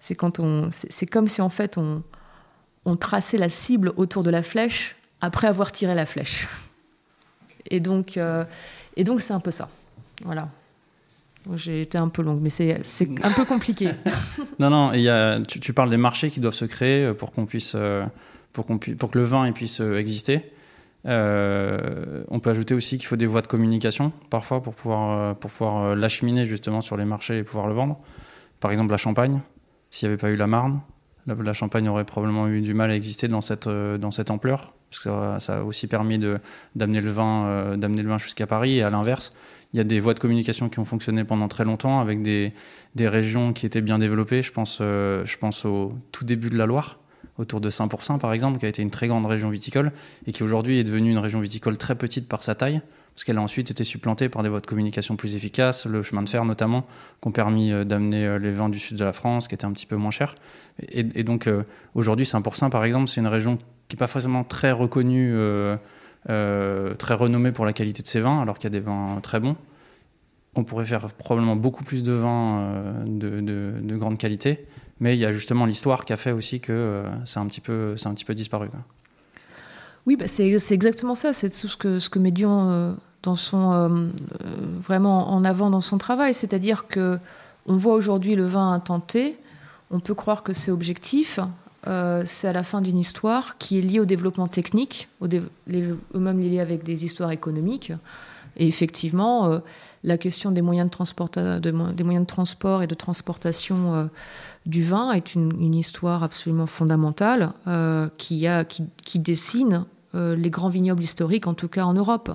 c'est 0.00 0.14
quand 0.14 0.40
on 0.40 0.68
c'est 0.70 1.06
comme 1.06 1.28
si 1.28 1.40
en 1.40 1.48
fait 1.48 1.78
on 1.78 2.02
on 2.84 2.96
traçait 2.96 3.38
la 3.38 3.48
cible 3.48 3.92
autour 3.96 4.22
de 4.22 4.30
la 4.30 4.42
flèche 4.42 4.96
après 5.20 5.46
avoir 5.46 5.72
tiré 5.72 5.94
la 5.94 6.06
flèche. 6.06 6.48
Et 7.70 7.80
donc, 7.80 8.16
euh, 8.16 8.44
et 8.96 9.04
donc 9.04 9.20
c'est 9.20 9.32
un 9.32 9.40
peu 9.40 9.50
ça. 9.50 9.68
Voilà. 10.24 10.48
J'ai 11.56 11.80
été 11.80 11.98
un 11.98 12.08
peu 12.08 12.22
longue, 12.22 12.40
mais 12.40 12.50
c'est 12.50 12.80
un 13.22 13.32
peu 13.32 13.44
compliqué. 13.44 13.90
non, 14.60 14.70
non, 14.70 14.92
y 14.92 15.10
tu, 15.48 15.72
parles 15.72 15.90
des 15.90 15.96
marchés 15.96 16.30
qui 16.30 16.38
doivent 16.38 16.54
se 16.54 16.64
créer 16.64 17.06
euh, 17.06 17.14
pour 17.14 17.32
qu'on 17.32 17.46
puisse, 17.46 17.72
euh, 17.74 18.04
pour, 18.52 18.66
qu'on 18.66 18.78
pour 18.78 19.10
que 19.10 19.18
le 19.18 19.24
vin 19.24 19.50
puisse 19.52 19.80
exister. 19.80 20.52
On 21.04 22.40
peut 22.40 22.50
ajouter 22.50 22.74
aussi 22.74 22.96
qu'il 22.96 23.06
faut 23.06 23.16
des 23.16 23.26
voies 23.26 23.42
de 23.42 23.46
communication 23.46 24.12
parfois 24.30 24.62
pour 24.62 24.74
pouvoir, 24.74 25.36
pour 25.36 25.50
pouvoir 25.50 25.96
l'acheminer 25.96 26.46
justement 26.46 26.80
sur 26.80 26.96
les 26.96 27.04
marchés 27.04 27.38
et 27.38 27.42
pouvoir 27.42 27.66
le 27.66 27.74
vendre. 27.74 27.98
Par 28.60 28.70
exemple, 28.70 28.92
la 28.92 28.98
Champagne, 28.98 29.40
s'il 29.90 30.08
n'y 30.08 30.12
avait 30.12 30.20
pas 30.20 30.30
eu 30.30 30.36
la 30.36 30.46
Marne, 30.46 30.80
la, 31.26 31.52
Champagne 31.52 31.88
aurait 31.88 32.04
probablement 32.04 32.48
eu 32.48 32.60
du 32.60 32.74
mal 32.74 32.90
à 32.90 32.96
exister 32.96 33.28
dans 33.28 33.40
cette, 33.40 33.68
dans 33.68 34.10
cette 34.10 34.30
ampleur 34.30 34.74
parce 34.92 35.04
que 35.04 35.40
ça, 35.40 35.58
a 35.58 35.62
aussi 35.62 35.86
permis 35.86 36.18
d'amener 36.74 37.00
le 37.00 37.10
vin, 37.10 37.46
euh, 37.46 37.76
d'amener 37.76 38.02
le 38.02 38.08
vin 38.08 38.18
jusqu'à 38.18 38.46
Paris. 38.46 38.76
Et 38.76 38.82
à 38.82 38.90
l'inverse, 38.90 39.32
il 39.72 39.78
y 39.78 39.80
a 39.80 39.84
des 39.84 40.00
voies 40.00 40.12
de 40.12 40.20
communication 40.20 40.68
qui 40.68 40.78
ont 40.78 40.84
fonctionné 40.84 41.24
pendant 41.24 41.48
très 41.48 41.64
longtemps 41.64 42.00
avec 42.00 42.22
des, 42.22 42.52
des 42.94 43.08
régions 43.08 43.54
qui 43.54 43.64
étaient 43.64 43.80
bien 43.80 43.98
développées. 43.98 44.42
Je 44.42 44.52
pense, 44.52 44.78
euh, 44.80 45.24
je 45.24 45.36
pense 45.38 45.64
au 45.64 45.94
tout 46.12 46.24
début 46.24 46.50
de 46.50 46.58
la 46.58 46.66
Loire, 46.66 46.98
autour 47.38 47.60
de 47.60 47.70
Saint-Pourçain 47.70 48.18
par 48.18 48.32
exemple, 48.32 48.58
qui 48.58 48.66
a 48.66 48.68
été 48.68 48.82
une 48.82 48.90
très 48.90 49.08
grande 49.08 49.26
région 49.26 49.50
viticole 49.50 49.92
et 50.26 50.32
qui 50.32 50.42
aujourd'hui 50.42 50.78
est 50.78 50.84
devenue 50.84 51.10
une 51.10 51.18
région 51.18 51.40
viticole 51.40 51.76
très 51.76 51.94
petite 51.94 52.28
par 52.28 52.42
sa 52.42 52.54
taille, 52.54 52.80
parce 53.14 53.24
qu'elle 53.24 53.38
a 53.38 53.42
ensuite 53.42 53.70
été 53.70 53.84
supplantée 53.84 54.28
par 54.28 54.42
des 54.42 54.48
voies 54.48 54.60
de 54.60 54.66
communication 54.66 55.16
plus 55.16 55.34
efficaces, 55.34 55.86
le 55.86 56.02
chemin 56.02 56.22
de 56.22 56.28
fer 56.28 56.44
notamment, 56.44 56.86
qui 57.20 57.28
ont 57.28 57.32
permis 57.32 57.72
euh, 57.72 57.84
d'amener 57.84 58.38
les 58.38 58.52
vins 58.52 58.68
du 58.68 58.78
sud 58.78 58.96
de 58.96 59.04
la 59.04 59.12
France, 59.12 59.48
qui 59.48 59.54
étaient 59.54 59.66
un 59.66 59.72
petit 59.72 59.86
peu 59.86 59.96
moins 59.96 60.10
chers. 60.10 60.34
Et, 60.88 61.22
donc 61.22 61.48
aujourd'hui, 61.94 62.24
Saint-Pourçain 62.24 62.70
par 62.70 62.84
exemple, 62.84 63.08
c'est 63.08 63.20
une 63.20 63.26
région 63.26 63.58
qui 63.92 63.96
n'est 63.96 63.98
pas 63.98 64.06
forcément 64.06 64.42
très 64.42 64.72
reconnu, 64.72 65.32
euh, 65.34 65.76
euh, 66.30 66.94
très 66.94 67.12
renommé 67.12 67.52
pour 67.52 67.66
la 67.66 67.74
qualité 67.74 68.02
de 68.02 68.06
ses 68.06 68.22
vins, 68.22 68.40
alors 68.40 68.58
qu'il 68.58 68.72
y 68.72 68.74
a 68.74 68.78
des 68.78 68.84
vins 68.84 69.20
très 69.22 69.38
bons. 69.38 69.54
On 70.54 70.64
pourrait 70.64 70.86
faire 70.86 71.08
probablement 71.12 71.56
beaucoup 71.56 71.84
plus 71.84 72.02
de 72.02 72.12
vins 72.12 72.60
euh, 72.60 73.04
de, 73.06 73.96
grande 73.96 74.16
qualité, 74.16 74.66
mais 75.02 75.14
il 75.16 75.20
y 75.20 75.26
a 75.26 75.32
justement 75.32 75.66
l'histoire 75.66 76.06
qui 76.06 76.14
a 76.14 76.16
fait 76.16 76.32
aussi 76.32 76.60
que 76.60 77.04
c'est 77.26 77.38
un, 77.38 77.46
petit 77.46 77.60
peu, 77.60 77.96
un 78.04 78.14
petit 78.14 78.24
peu 78.24 78.34
disparu. 78.34 78.70
Oui, 80.06 80.16
bah 80.16 80.26
c'est 80.26 80.56
exactement 80.70 81.14
ça. 81.14 81.34
C'est 81.34 81.50
tout 81.50 81.68
ce 81.68 81.76
que, 81.76 81.98
ce 81.98 82.08
que 82.08 82.18
Médion 82.18 82.96
dans 83.22 83.36
son, 83.36 84.10
vraiment 84.82 85.32
en 85.32 85.44
avant 85.44 85.68
dans 85.68 85.80
son 85.80 85.98
travail. 85.98 86.32
C'est-à-dire 86.32 86.86
que 86.86 87.18
on 87.66 87.76
voit 87.76 87.94
aujourd'hui 87.94 88.34
le 88.34 88.46
vin 88.46 88.72
intenté, 88.72 89.38
on 89.90 90.00
peut 90.00 90.14
croire 90.14 90.42
que 90.42 90.52
c'est 90.52 90.70
objectif, 90.70 91.38
euh, 91.86 92.22
c'est 92.24 92.48
à 92.48 92.52
la 92.52 92.62
fin 92.62 92.80
d'une 92.80 92.98
histoire 92.98 93.58
qui 93.58 93.78
est 93.78 93.82
liée 93.82 94.00
au 94.00 94.04
développement 94.04 94.48
technique, 94.48 95.08
au 95.20 96.18
même 96.18 96.40
liée 96.40 96.60
avec 96.60 96.84
des 96.84 97.04
histoires 97.04 97.30
économiques. 97.30 97.92
Et 98.56 98.66
effectivement, 98.66 99.46
euh, 99.46 99.58
la 100.04 100.18
question 100.18 100.50
des 100.50 100.62
moyens 100.62 100.90
de, 100.90 101.58
des 101.58 102.04
moyens 102.04 102.26
de 102.26 102.26
transport 102.26 102.82
et 102.82 102.86
de 102.86 102.94
transportation 102.94 103.94
euh, 103.94 104.04
du 104.66 104.84
vin 104.84 105.12
est 105.12 105.34
une, 105.34 105.74
histoire 105.74 106.22
absolument 106.22 106.66
fondamentale 106.66 107.52
qui, 108.18 108.46
a, 108.46 108.64
qui, 108.64 109.18
dessine 109.18 109.86
les 110.14 110.50
grands 110.50 110.68
vignobles 110.68 111.02
historiques, 111.02 111.46
en 111.46 111.54
tout 111.54 111.68
cas 111.68 111.84
en 111.84 111.94
Europe. 111.94 112.30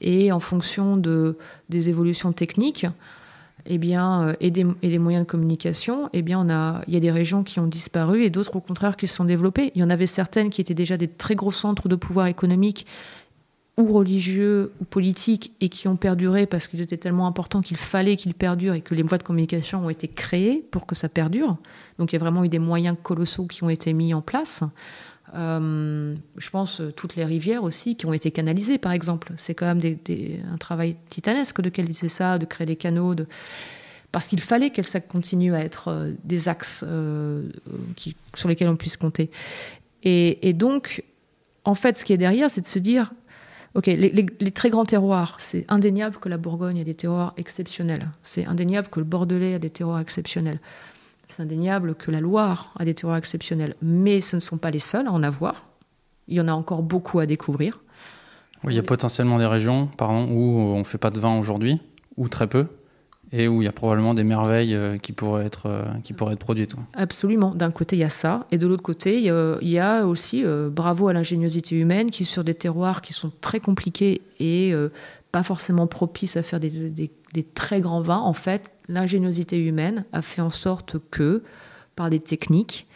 et 0.00 0.32
en 0.32 0.40
fonction 0.40 0.96
de, 0.98 1.38
des 1.70 1.88
évolutions 1.88 2.32
techniques, 2.32 2.86
eh 3.66 3.78
euh, 3.96 4.34
et, 4.40 4.50
des, 4.50 4.98
moyens 4.98 5.24
de 5.24 5.30
communication, 5.30 6.10
eh 6.12 6.18
il 6.18 6.94
y 6.94 6.96
a 6.96 7.00
des 7.00 7.10
régions 7.10 7.44
qui 7.44 7.60
ont 7.60 7.66
disparu 7.66 8.24
et 8.24 8.30
d'autres, 8.30 8.56
au 8.56 8.60
contraire, 8.60 8.96
qui 8.96 9.06
se 9.06 9.14
sont 9.14 9.24
développées. 9.24 9.70
Il 9.74 9.80
y 9.80 9.84
en 9.84 9.90
avait 9.90 10.06
certaines 10.06 10.50
qui 10.50 10.60
étaient 10.60 10.74
déjà 10.74 10.96
des 10.96 11.08
très 11.08 11.34
gros 11.34 11.52
centres 11.52 11.88
de 11.88 11.94
pouvoir 11.94 12.26
économique 12.26 12.86
ou 13.78 13.92
religieux 13.92 14.72
ou 14.80 14.84
politiques 14.84 15.52
et 15.60 15.68
qui 15.68 15.88
ont 15.88 15.96
perduré 15.96 16.46
parce 16.46 16.66
qu'ils 16.66 16.82
étaient 16.82 16.98
tellement 16.98 17.26
importants 17.26 17.62
qu'il 17.62 17.78
fallait 17.78 18.16
qu'ils 18.16 18.34
perdurent 18.34 18.74
et 18.74 18.82
que 18.82 18.94
les 18.94 19.02
voies 19.02 19.18
de 19.18 19.22
communication 19.22 19.86
ont 19.86 19.90
été 19.90 20.08
créées 20.08 20.64
pour 20.70 20.86
que 20.86 20.94
ça 20.94 21.08
perdure. 21.08 21.56
Donc 21.98 22.12
il 22.12 22.16
y 22.16 22.18
a 22.18 22.20
vraiment 22.20 22.44
eu 22.44 22.48
des 22.48 22.58
moyens 22.58 22.96
colossaux 23.02 23.46
qui 23.46 23.64
ont 23.64 23.70
été 23.70 23.92
mis 23.94 24.12
en 24.12 24.20
place. 24.20 24.62
Euh, 25.34 26.14
je 26.36 26.50
pense 26.50 26.80
euh, 26.80 26.92
toutes 26.92 27.16
les 27.16 27.24
rivières 27.24 27.64
aussi 27.64 27.96
qui 27.96 28.06
ont 28.06 28.12
été 28.12 28.30
canalisées, 28.30 28.78
par 28.78 28.92
exemple. 28.92 29.32
C'est 29.36 29.54
quand 29.54 29.74
même 29.74 29.96
un 30.52 30.58
travail 30.58 30.96
titanesque 31.08 31.60
de 31.60 31.70
canaliser 31.70 32.08
ça, 32.08 32.38
de 32.38 32.44
créer 32.44 32.66
des 32.66 32.76
canaux, 32.76 33.14
parce 34.10 34.26
qu'il 34.26 34.40
fallait 34.40 34.70
que 34.70 34.82
ça 34.82 35.00
continue 35.00 35.54
à 35.54 35.60
être 35.60 35.88
euh, 35.88 36.12
des 36.24 36.48
axes 36.48 36.84
sur 38.34 38.48
lesquels 38.48 38.68
on 38.68 38.76
puisse 38.76 38.96
compter. 38.96 39.30
Et, 40.04 40.52
donc, 40.52 41.04
en 41.64 41.76
fait, 41.76 41.96
ce 41.96 42.04
qui 42.04 42.12
est 42.12 42.18
derrière, 42.18 42.50
c'est 42.50 42.60
de 42.60 42.66
se 42.66 42.80
dire, 42.80 43.12
ok, 43.74 43.86
les, 43.86 44.10
les 44.10 44.50
très 44.50 44.70
grands 44.70 44.84
terroirs, 44.84 45.36
c'est 45.38 45.64
indéniable 45.68 46.16
que 46.18 46.28
la 46.28 46.36
Bourgogne 46.36 46.80
a 46.80 46.84
des 46.84 46.94
terroirs 46.94 47.32
exceptionnels. 47.36 48.08
C'est 48.22 48.46
indéniable 48.46 48.88
que 48.88 49.00
le 49.00 49.04
Bordelais 49.04 49.54
a 49.54 49.58
des 49.58 49.70
terroirs 49.70 50.00
exceptionnels. 50.00 50.60
C'est 51.28 51.42
indéniable 51.42 51.94
que 51.94 52.10
la 52.10 52.20
Loire 52.20 52.74
a 52.78 52.84
des 52.84 52.94
terroirs 52.94 53.16
exceptionnels, 53.16 53.74
mais 53.80 54.20
ce 54.20 54.36
ne 54.36 54.40
sont 54.40 54.58
pas 54.58 54.70
les 54.70 54.78
seuls 54.78 55.06
à 55.06 55.12
en 55.12 55.22
avoir. 55.22 55.64
Il 56.28 56.36
y 56.36 56.40
en 56.40 56.48
a 56.48 56.52
encore 56.52 56.82
beaucoup 56.82 57.20
à 57.20 57.26
découvrir. 57.26 57.80
il 58.68 58.74
y 58.74 58.78
a 58.78 58.82
potentiellement 58.82 59.38
des 59.38 59.46
régions 59.46 59.88
pardon, 59.96 60.30
où 60.30 60.74
on 60.74 60.78
ne 60.78 60.84
fait 60.84 60.98
pas 60.98 61.10
de 61.10 61.18
vin 61.18 61.38
aujourd'hui, 61.38 61.80
ou 62.16 62.28
très 62.28 62.46
peu, 62.46 62.66
et 63.32 63.48
où 63.48 63.62
il 63.62 63.64
y 63.64 63.68
a 63.68 63.72
probablement 63.72 64.12
des 64.14 64.24
merveilles 64.24 64.74
euh, 64.74 64.98
qui 64.98 65.12
pourraient 65.12 65.46
être, 65.46 65.66
euh, 65.66 65.84
qui 66.04 66.12
pourraient 66.12 66.34
être 66.34 66.40
produites. 66.40 66.74
Absolument. 66.92 67.54
D'un 67.54 67.70
côté, 67.70 67.96
il 67.96 68.00
y 68.00 68.04
a 68.04 68.10
ça, 68.10 68.46
et 68.50 68.58
de 68.58 68.66
l'autre 68.66 68.82
côté, 68.82 69.18
il 69.18 69.68
y 69.68 69.78
a, 69.78 70.06
aussi 70.06 70.44
euh, 70.44 70.68
bravo 70.68 71.08
à 71.08 71.12
l'ingéniosité 71.12 71.76
humaine 71.76 72.10
qui, 72.10 72.24
sur 72.24 72.44
des 72.44 72.54
terroirs 72.54 73.00
qui 73.00 73.14
sont 73.14 73.32
très 73.40 73.60
compliqués 73.60 74.20
et 74.38 74.74
pas 75.30 75.42
forcément 75.42 75.86
propices 75.86 76.36
à 76.36 76.42
faire 76.42 76.60
des, 76.60 77.10
très 77.54 77.80
grands 77.80 78.02
vins, 78.02 78.18
en 78.18 78.34
fait, 78.34 78.72
l'ingéniosité 78.88 79.58
humaine 79.64 80.04
a 80.12 80.20
fait 80.20 80.42
en 80.42 80.50
sorte 80.50 80.96
que, 81.10 81.42
par 81.96 82.10
des 82.10 82.20
techniques 82.20 82.86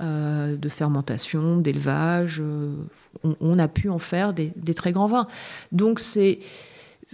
de 0.00 0.68
fermentation, 0.68 1.56
d'élevage, 1.56 2.42
on, 3.24 3.58
a 3.58 3.68
pu 3.68 3.88
en 3.88 3.98
faire 3.98 4.32
des, 4.32 4.52
très 4.74 4.92
grands 4.92 5.08
vins. 5.08 5.26
Donc 5.72 5.98
c'est 5.98 6.40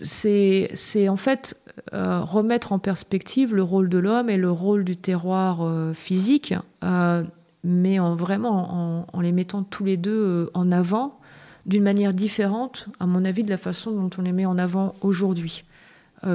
c'est 0.03 1.09
en 1.09 1.17
fait 1.17 1.57
euh, 1.95 2.21
remettre 2.21 2.73
en 2.73 2.79
perspective 2.79 3.55
le 3.55 3.63
rôle 3.63 3.89
de 3.89 3.99
l'homme 3.99 4.29
et 4.29 4.37
le 4.37 4.51
rôle 4.51 4.85
du 4.85 4.97
terroir 4.97 5.63
euh, 5.63 5.95
physique, 5.95 6.55
euh, 6.85 7.23
mais 7.65 7.99
en 7.99 8.15
vraiment 8.15 9.07
en, 9.13 9.21
les 9.21 9.33
mettant 9.33 9.63
tous 9.63 9.85
les 9.85 9.97
deux 9.97 10.51
en 10.55 10.71
avant 10.71 11.19
d'une 11.65 11.83
manière 11.83 12.15
différente, 12.15 12.89
à 13.01 13.07
mon 13.07 13.25
avis, 13.25 13.43
de 13.43 13.51
la 13.51 13.57
façon 13.57 13.91
dont 13.91 14.11
on 14.19 14.23
les 14.23 14.33
met 14.33 14.47
en 14.47 14.57
avant 14.57 14.95
aujourd'hui. 15.01 15.65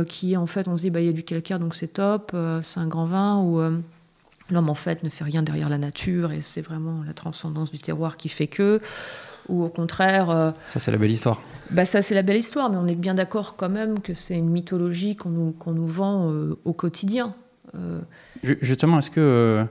qui 0.07 0.35
en 0.35 0.45
fait, 0.45 0.67
on 0.67 0.77
se 0.77 0.83
dit, 0.83 0.89
bah, 0.89 0.99
il 0.99 1.05
y 1.05 1.09
a 1.09 1.13
du 1.13 1.23
calcaire, 1.23 1.57
donc 1.57 1.73
c'est 1.73 1.87
top, 1.87 2.35
c'est 2.63 2.79
un 2.81 2.87
grand 2.87 3.05
vin, 3.05 3.41
ou 3.41 3.61
l'homme 4.49 4.69
en 4.69 4.75
fait 4.75 5.03
ne 5.03 5.09
fait 5.09 5.23
rien 5.23 5.41
derrière 5.41 5.69
la 5.69 5.77
nature, 5.77 6.33
et 6.33 6.41
c'est 6.41 6.61
vraiment 6.61 7.01
la 7.05 7.13
transcendance 7.13 7.71
du 7.71 7.79
terroir 7.79 8.17
qui 8.17 8.27
fait 8.27 8.47
que 8.47 8.81
ou 9.49 9.63
au 9.63 9.69
contraire. 9.69 10.29
Euh, 10.29 10.51
ça, 10.65 10.79
c'est 10.79 10.91
la 10.91 10.97
belle 10.97 11.11
histoire. 11.11 11.41
Bah, 11.69 11.85
ça, 11.85 12.01
c'est 12.01 12.15
la 12.15 12.21
belle 12.21 12.37
histoire, 12.37 12.69
mais 12.69 12.77
on 12.77 12.87
est 12.87 12.95
bien 12.95 13.13
d'accord 13.13 13.55
quand 13.55 13.69
même 13.69 14.01
que 14.01 14.13
c'est 14.13 14.35
une 14.35 14.49
mythologie 14.49 15.15
qu'on 15.15 15.29
nous, 15.29 15.51
qu'on 15.51 15.71
nous 15.71 15.85
vend 15.85 16.29
euh, 16.29 16.57
au 16.65 16.73
quotidien. 16.73 17.33
Euh, 17.75 18.01
justement, 18.43 18.97
est-ce 18.97 19.09
que 19.09 19.65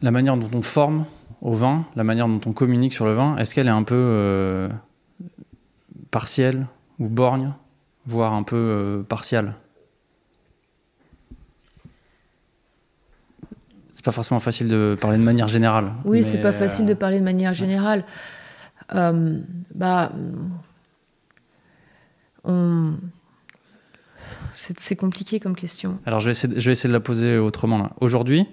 la 0.00 0.10
manière 0.10 0.36
dont 0.36 0.50
on 0.52 0.62
forme 0.62 1.06
au 1.40 1.52
vin, 1.52 1.84
la 1.96 2.04
manière 2.04 2.28
dont 2.28 2.40
on 2.46 2.52
communique 2.52 2.94
sur 2.94 3.06
le 3.06 3.14
vin, 3.14 3.36
est-ce 3.36 3.54
qu'elle 3.54 3.66
est 3.66 3.70
un 3.70 3.82
peu 3.82 4.68
partielle 6.10 6.66
ou 6.98 7.08
borgne, 7.08 7.54
voire 8.06 8.34
un 8.34 8.44
peu 8.44 9.04
partiale? 9.08 9.54
Pas 14.08 14.12
forcément 14.12 14.40
facile 14.40 14.68
de 14.68 14.96
parler 14.98 15.18
de 15.18 15.22
manière 15.22 15.48
générale. 15.48 15.92
Oui, 16.06 16.22
c'est 16.22 16.40
pas 16.40 16.52
facile 16.52 16.86
de 16.86 16.94
parler 16.94 17.18
de 17.18 17.24
manière 17.24 17.52
générale. 17.52 18.04
Euh, 18.94 19.38
bah, 19.74 20.12
on... 22.42 22.94
c'est 24.54 24.96
compliqué 24.96 25.40
comme 25.40 25.54
question. 25.54 25.98
Alors, 26.06 26.20
je 26.20 26.24
vais 26.24 26.30
essayer, 26.30 26.58
je 26.58 26.64
vais 26.64 26.72
essayer 26.72 26.88
de 26.88 26.94
la 26.94 27.00
poser 27.00 27.36
autrement. 27.36 27.90
Aujourd'hui, 28.00 28.46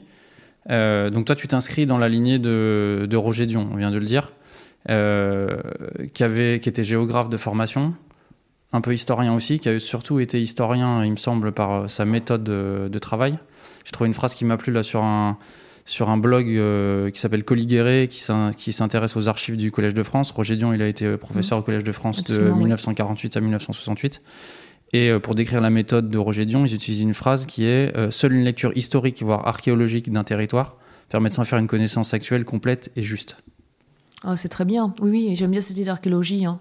euh, 0.70 1.10
donc 1.10 1.24
toi, 1.24 1.38
tu 1.38 1.48
t'inscris 1.48 1.86
dans 1.86 1.98
la 1.98 2.10
lignée 2.10 2.38
de, 2.38 3.08
de, 3.10 3.16
Roger 3.16 3.46
Dion, 3.46 3.70
on 3.72 3.78
vient 3.78 3.92
de 3.92 3.98
le 3.98 4.06
dire, 4.06 4.34
euh, 4.90 5.56
qui, 6.14 6.26
avait, 6.26 6.60
qui 6.60 6.68
était 6.68 6.84
géographe 6.84 7.30
de 7.30 7.38
formation, 7.38 7.94
un 8.76 8.82
peu 8.82 8.94
historien 8.94 9.34
aussi, 9.34 9.60
qui 9.60 9.70
a 9.70 9.80
surtout 9.80 10.20
été 10.20 10.42
historien, 10.42 11.04
il 11.04 11.12
me 11.12 11.18
semble, 11.18 11.52
par 11.52 11.90
sa 11.90 12.06
méthode 12.06 12.44
de, 12.44 12.90
de 12.92 13.00
travail. 13.00 13.38
J'ai 13.84 13.92
trouvé 13.92 14.08
une 14.08 14.14
phrase 14.14 14.34
qui 14.34 14.46
m'a 14.46 14.58
plu 14.58 14.74
là 14.74 14.84
sur 14.84 15.04
un, 15.04 15.38
sur 15.86 16.10
un 16.10 16.18
blog 16.18 16.48
euh, 16.50 17.12
qui 17.12 17.20
s'appelle 17.20 17.44
Coliguéré, 17.44 18.08
qui 18.10 18.74
s'intéresse 18.74 19.16
aux 19.16 19.28
archives 19.28 19.56
du 19.56 19.72
Collège 19.72 19.94
de 19.94 20.04
France. 20.04 20.32
Roger 20.32 20.56
Dion, 20.58 20.74
il 20.74 20.82
a 20.82 20.88
été 20.88 21.18
professeur 21.18 21.60
au 21.60 21.62
Collège 21.62 21.84
de 21.84 21.92
France 21.92 22.24
de 22.24 22.52
1948 22.52 23.38
à 23.38 23.42
1968. 23.42 24.22
Et 24.94 25.10
euh, 25.10 25.20
pour 25.20 25.36
décrire 25.36 25.62
la 25.62 25.70
méthode 25.70 26.10
de 26.10 26.18
Roger 26.18 26.46
Dion, 26.46 26.66
ils 26.66 26.74
utilisent 26.74 27.02
une 27.02 27.14
phrase 27.14 27.46
qui 27.46 27.66
est 27.66 27.96
euh, 27.96 28.12
Seule 28.12 28.34
une 28.34 28.44
lecture 28.44 28.72
historique, 28.76 29.22
voire 29.22 29.48
archéologique 29.48 30.12
d'un 30.12 30.24
territoire 30.24 30.78
permet 31.10 31.30
de 31.30 31.36
s'en 31.36 31.46
faire 31.46 31.60
une 31.60 31.68
connaissance 31.68 32.14
actuelle, 32.14 32.46
complète 32.46 32.92
et 32.96 33.04
juste. 33.04 33.38
Ah, 34.24 34.36
c'est 34.36 34.50
très 34.50 34.66
bien. 34.66 34.94
Oui, 35.02 35.10
oui, 35.12 35.36
j'aime 35.36 35.52
bien 35.52 35.62
cette 35.62 35.78
idée 35.78 35.86
d'archéologie. 35.86 36.46
Hein. 36.46 36.60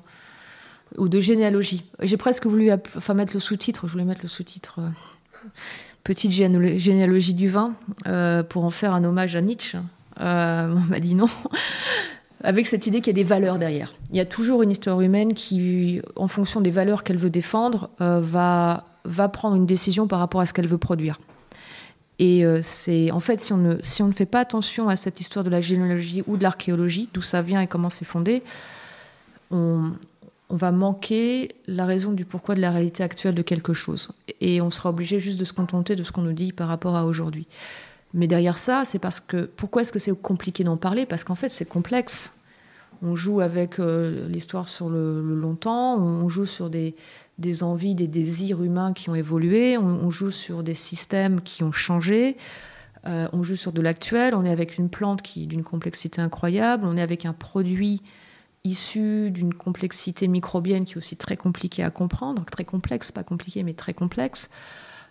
Ou 0.99 1.09
de 1.09 1.21
généalogie. 1.21 1.85
J'ai 2.01 2.17
presque 2.17 2.47
voulu 2.47 2.71
enfin, 2.73 3.15
mettre 3.15 3.33
le 3.35 3.41
sous-titre. 3.41 3.87
Je 3.87 3.93
voulais 3.93 4.05
mettre 4.05 4.23
le 4.23 4.29
sous-titre 4.29 4.81
petite 6.05 6.33
généalogie 6.33 7.35
du 7.35 7.49
vin 7.49 7.73
euh, 8.07 8.43
pour 8.43 8.65
en 8.65 8.71
faire 8.71 8.93
un 8.93 9.03
hommage 9.05 9.35
à 9.35 9.41
Nietzsche. 9.41 9.79
Euh, 10.21 10.75
on 10.77 10.91
m'a 10.91 11.01
dit 11.01 11.15
non. 11.15 11.27
Avec 12.45 12.67
cette 12.67 12.87
idée 12.87 13.01
qu'il 13.01 13.09
y 13.09 13.11
a 13.11 13.23
des 13.23 13.25
valeurs 13.25 13.59
derrière. 13.59 13.95
Il 14.11 14.17
y 14.17 14.21
a 14.21 14.27
toujours 14.27 14.63
une 14.63 14.71
histoire 14.71 15.01
humaine 15.01 15.33
qui, 15.33 16.03
en 16.15 16.29
fonction 16.29 16.61
des 16.61 16.71
valeurs 16.71 17.03
qu'elle 17.03 17.17
veut 17.17 17.31
défendre, 17.31 17.89
euh, 18.03 18.21
va, 18.21 18.85
va 19.07 19.31
prendre 19.31 19.57
une 19.57 19.65
décision 19.65 20.07
par 20.07 20.19
rapport 20.19 20.43
à 20.43 20.47
ce 20.47 20.53
qu'elle 20.53 20.69
veut 20.69 20.79
produire. 20.79 21.19
Et 22.21 22.45
c'est 22.63 23.11
en 23.11 23.19
fait, 23.19 23.41
si 23.41 23.53
on, 23.53 23.57
ne, 23.57 23.75
si 23.83 24.01
on 24.01 24.07
ne 24.07 24.13
fait 24.13 24.25
pas 24.25 24.39
attention 24.39 24.89
à 24.89 24.95
cette 24.95 25.21
histoire 25.21 25.45
de 25.45 25.51
la 25.51 25.61
généalogie 25.61 26.23
ou 26.29 26.37
de 26.37 26.45
l'archéologie, 26.45 27.09
d'où 27.13 27.23
ça 27.23 27.43
vient 27.43 27.61
et 27.61 27.67
comment 27.67 27.91
c'est 27.91 28.05
fondé, 28.05 28.45
on, 29.51 29.91
on 30.51 30.57
va 30.57 30.73
manquer 30.73 31.53
la 31.67 31.87
raison 31.87 32.13
du 32.13 32.25
pourquoi 32.25 32.55
de 32.55 32.61
la 32.61 32.71
réalité 32.71 33.03
actuelle 33.03 33.35
de 33.35 33.43
quelque 33.43 33.73
chose. 33.73 34.13
Et 34.41 34.61
on 34.61 34.71
sera 34.71 34.91
obligé 34.91 35.19
juste 35.19 35.39
de 35.39 35.45
se 35.45 35.53
contenter 35.53 35.97
de 35.97 36.05
ce 36.05 36.13
qu'on 36.13 36.23
nous 36.23 36.33
dit 36.33 36.53
par 36.53 36.69
rapport 36.69 36.97
à 36.97 37.07
aujourd'hui. 37.07 37.47
Mais 38.13 38.27
derrière 38.27 38.59
ça, 38.59 38.85
c'est 38.85 38.99
parce 38.99 39.21
que. 39.21 39.45
Pourquoi 39.57 39.83
est-ce 39.83 39.93
que 39.93 39.99
c'est 39.99 40.17
compliqué 40.21 40.63
d'en 40.63 40.77
parler? 40.77 41.07
Parce 41.07 41.25
qu'en 41.25 41.35
fait, 41.35 41.49
c'est 41.49 41.69
complexe. 41.69 42.33
On 43.03 43.17
joue 43.17 43.41
avec 43.41 43.81
euh, 43.81 44.29
l'histoire 44.29 44.69
sur 44.69 44.89
le, 44.89 45.21
longtemps, 45.21 45.99
on 45.99 46.29
joue 46.29 46.47
sur 46.47 46.71
des, 46.71 46.95
envies, 47.63 47.95
des 47.95 48.07
désirs 48.07 48.63
humains 48.63 48.93
qui 48.93 49.11
ont 49.11 49.15
évolué, 49.15 49.77
on, 49.77 50.11
joue 50.11 50.31
sur 50.31 50.63
des 50.63 50.75
systèmes 50.75 51.41
qui 51.43 51.65
ont 51.65 51.73
changé, 51.73 52.37
euh, 53.05 53.29
on 53.33 53.43
joue 53.43 53.57
sur 53.57 53.73
de 53.73 53.83
l'actuel, 53.83 54.35
on 54.35 54.45
est 54.45 54.51
avec 54.51 54.79
une 54.79 54.89
plante 54.89 55.21
qui 55.21 55.43
est 55.43 55.47
d'une 55.47 55.65
complexité 55.65 56.23
incroyable, 56.23 56.87
on 56.87 56.97
est 56.97 57.03
avec 57.03 57.27
un 57.27 57.33
produit 57.33 58.01
issu 58.65 59.31
d'une 59.31 59.53
complexité 59.53 60.27
microbienne 60.27 60.87
qui 60.87 60.95
est 60.95 60.97
aussi 60.97 61.17
très 61.17 61.37
compliquée 61.37 61.83
à 61.83 61.91
comprendre, 61.91 62.45
très 62.47 62.65
complexe, 62.65 63.13
pas 63.13 63.23
compliqué, 63.23 63.63
mais 63.63 63.75
très 63.75 63.93
complexe. 63.93 64.49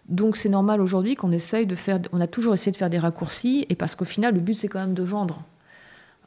Donc 0.09 0.35
c'est 0.35 0.49
normal 0.49 0.81
aujourd'hui 0.81 1.15
qu'on 1.15 1.31
essaye 1.31 1.65
de 1.65 1.75
faire, 1.75 1.99
on 2.11 2.19
a 2.19 2.27
toujours 2.27 2.55
essayé 2.55 2.71
de 2.71 2.77
faire 2.77 2.89
des 2.89 2.99
raccourcis, 2.99 3.65
et 3.69 3.75
parce 3.75 3.95
qu'au 3.95 4.05
final, 4.05 4.33
le 4.33 4.39
but 4.39 4.55
c'est 4.55 4.67
quand 4.67 4.79
même 4.79 4.95
de 4.95 5.03
vendre. 5.03 5.43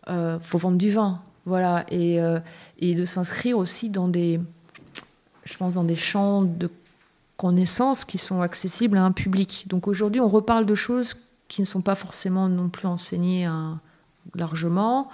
Il 0.07 0.13
euh, 0.13 0.39
faut 0.39 0.57
vendre 0.57 0.79
du 0.79 0.91
vin, 0.91 1.21
voilà, 1.45 1.85
et, 1.91 2.21
euh, 2.21 2.39
et 2.79 2.95
de 2.95 3.05
s'inscrire 3.05 3.59
aussi 3.59 3.91
dans 3.91 4.07
des, 4.07 4.41
je 5.45 5.57
pense, 5.57 5.75
dans 5.75 5.85
des 5.85 5.97
champs 5.97 6.43
de 6.43 6.71
connaissances 7.37 8.05
qui 8.05 8.19
sont 8.19 8.41
accessibles 8.41 8.97
à 8.97 9.05
un 9.05 9.13
public. 9.13 9.67
Donc 9.67 9.89
aujourd'hui, 9.89 10.21
on 10.21 10.29
reparle 10.29 10.65
de 10.65 10.75
choses 10.77 11.17
qui 11.49 11.61
ne 11.61 11.67
sont 11.67 11.83
pas 11.83 11.97
forcément 11.97 12.49
non 12.49 12.69
plus 12.69 12.87
enseignées 12.87 13.45
hein, 13.45 13.81
largement. 14.35 15.09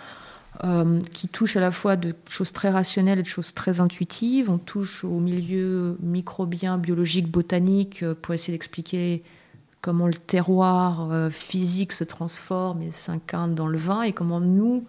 Euh, 0.65 0.99
qui 1.15 1.29
touche 1.29 1.57
à 1.57 1.61
la 1.61 1.71
fois 1.71 1.97
de 1.97 2.15
choses 2.29 2.53
très 2.53 2.69
rationnelles 2.69 3.19
et 3.19 3.23
de 3.23 3.27
choses 3.27 3.55
très 3.55 3.81
intuitives. 3.81 4.51
On 4.51 4.59
touche 4.59 5.03
au 5.03 5.19
milieu 5.19 5.97
microbien, 6.03 6.77
biologique, 6.77 7.27
botanique, 7.27 8.03
euh, 8.03 8.15
pour 8.15 8.35
essayer 8.35 8.53
d'expliquer 8.53 9.23
comment 9.81 10.07
le 10.07 10.13
terroir 10.13 11.11
euh, 11.11 11.31
physique 11.31 11.95
se 11.95 12.05
transforme 12.05 12.83
et 12.83 12.93
s'incarne 12.93 13.55
dans 13.55 13.67
le 13.67 13.79
vin 13.79 14.03
et 14.03 14.13
comment 14.13 14.41
nous, 14.41 14.85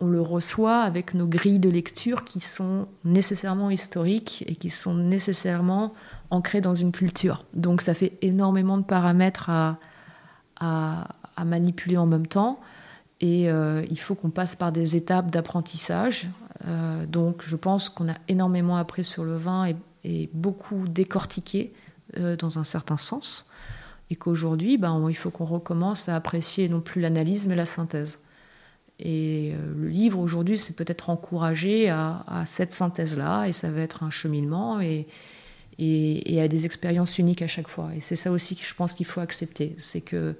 on 0.00 0.06
le 0.06 0.22
reçoit 0.22 0.80
avec 0.80 1.12
nos 1.12 1.26
grilles 1.26 1.60
de 1.60 1.68
lecture 1.68 2.24
qui 2.24 2.40
sont 2.40 2.88
nécessairement 3.04 3.70
historiques 3.70 4.42
et 4.48 4.56
qui 4.56 4.70
sont 4.70 4.94
nécessairement 4.94 5.92
ancrées 6.30 6.62
dans 6.62 6.74
une 6.74 6.92
culture. 6.92 7.44
Donc 7.52 7.82
ça 7.82 7.92
fait 7.92 8.14
énormément 8.22 8.78
de 8.78 8.84
paramètres 8.84 9.50
à, 9.50 9.78
à 10.56 11.44
manipuler 11.44 11.98
en 11.98 12.06
même 12.06 12.26
temps. 12.26 12.58
Et 13.22 13.48
euh, 13.48 13.84
il 13.88 13.98
faut 13.98 14.16
qu'on 14.16 14.30
passe 14.30 14.56
par 14.56 14.72
des 14.72 14.96
étapes 14.96 15.30
d'apprentissage. 15.30 16.26
Euh, 16.66 17.06
donc 17.06 17.42
je 17.46 17.56
pense 17.56 17.88
qu'on 17.88 18.08
a 18.08 18.16
énormément 18.28 18.76
appris 18.76 19.04
sur 19.04 19.24
le 19.24 19.36
vin 19.36 19.72
et, 20.04 20.28
beaucoup 20.34 20.88
décortiqué 20.88 21.72
euh, 22.18 22.36
dans 22.36 22.58
un 22.58 22.64
certain 22.64 22.96
sens. 22.96 23.48
Et 24.10 24.16
qu'aujourd'hui, 24.16 24.76
ben, 24.76 25.06
il 25.08 25.14
faut 25.14 25.30
qu'on 25.30 25.44
recommence 25.44 26.08
à 26.08 26.16
apprécier 26.16 26.68
non 26.68 26.80
plus 26.80 27.00
l'analyse, 27.00 27.46
mais 27.46 27.54
la 27.54 27.64
synthèse. 27.64 28.18
Et 28.98 29.54
le 29.76 29.88
livre 29.88 30.18
aujourd'hui, 30.18 30.58
c'est 30.58 30.76
peut-être 30.76 31.08
encourager 31.08 31.88
à, 31.88 32.42
cette 32.44 32.72
synthèse-là, 32.74 33.46
et 33.46 33.52
ça 33.52 33.70
va 33.70 33.80
être 33.80 34.02
un 34.02 34.10
cheminement 34.10 34.80
et, 34.80 35.06
à 35.78 36.48
des 36.48 36.66
expériences 36.66 37.18
uniques 37.18 37.42
à 37.42 37.46
chaque 37.46 37.68
fois. 37.68 37.90
Et 37.96 38.00
c'est 38.00 38.16
ça 38.16 38.30
aussi 38.30 38.54
que 38.54 38.64
je 38.64 38.74
pense 38.74 38.92
qu'il 38.92 39.06
faut 39.06 39.20
accepter, 39.20 39.74
c'est 39.78 40.02
que 40.02 40.36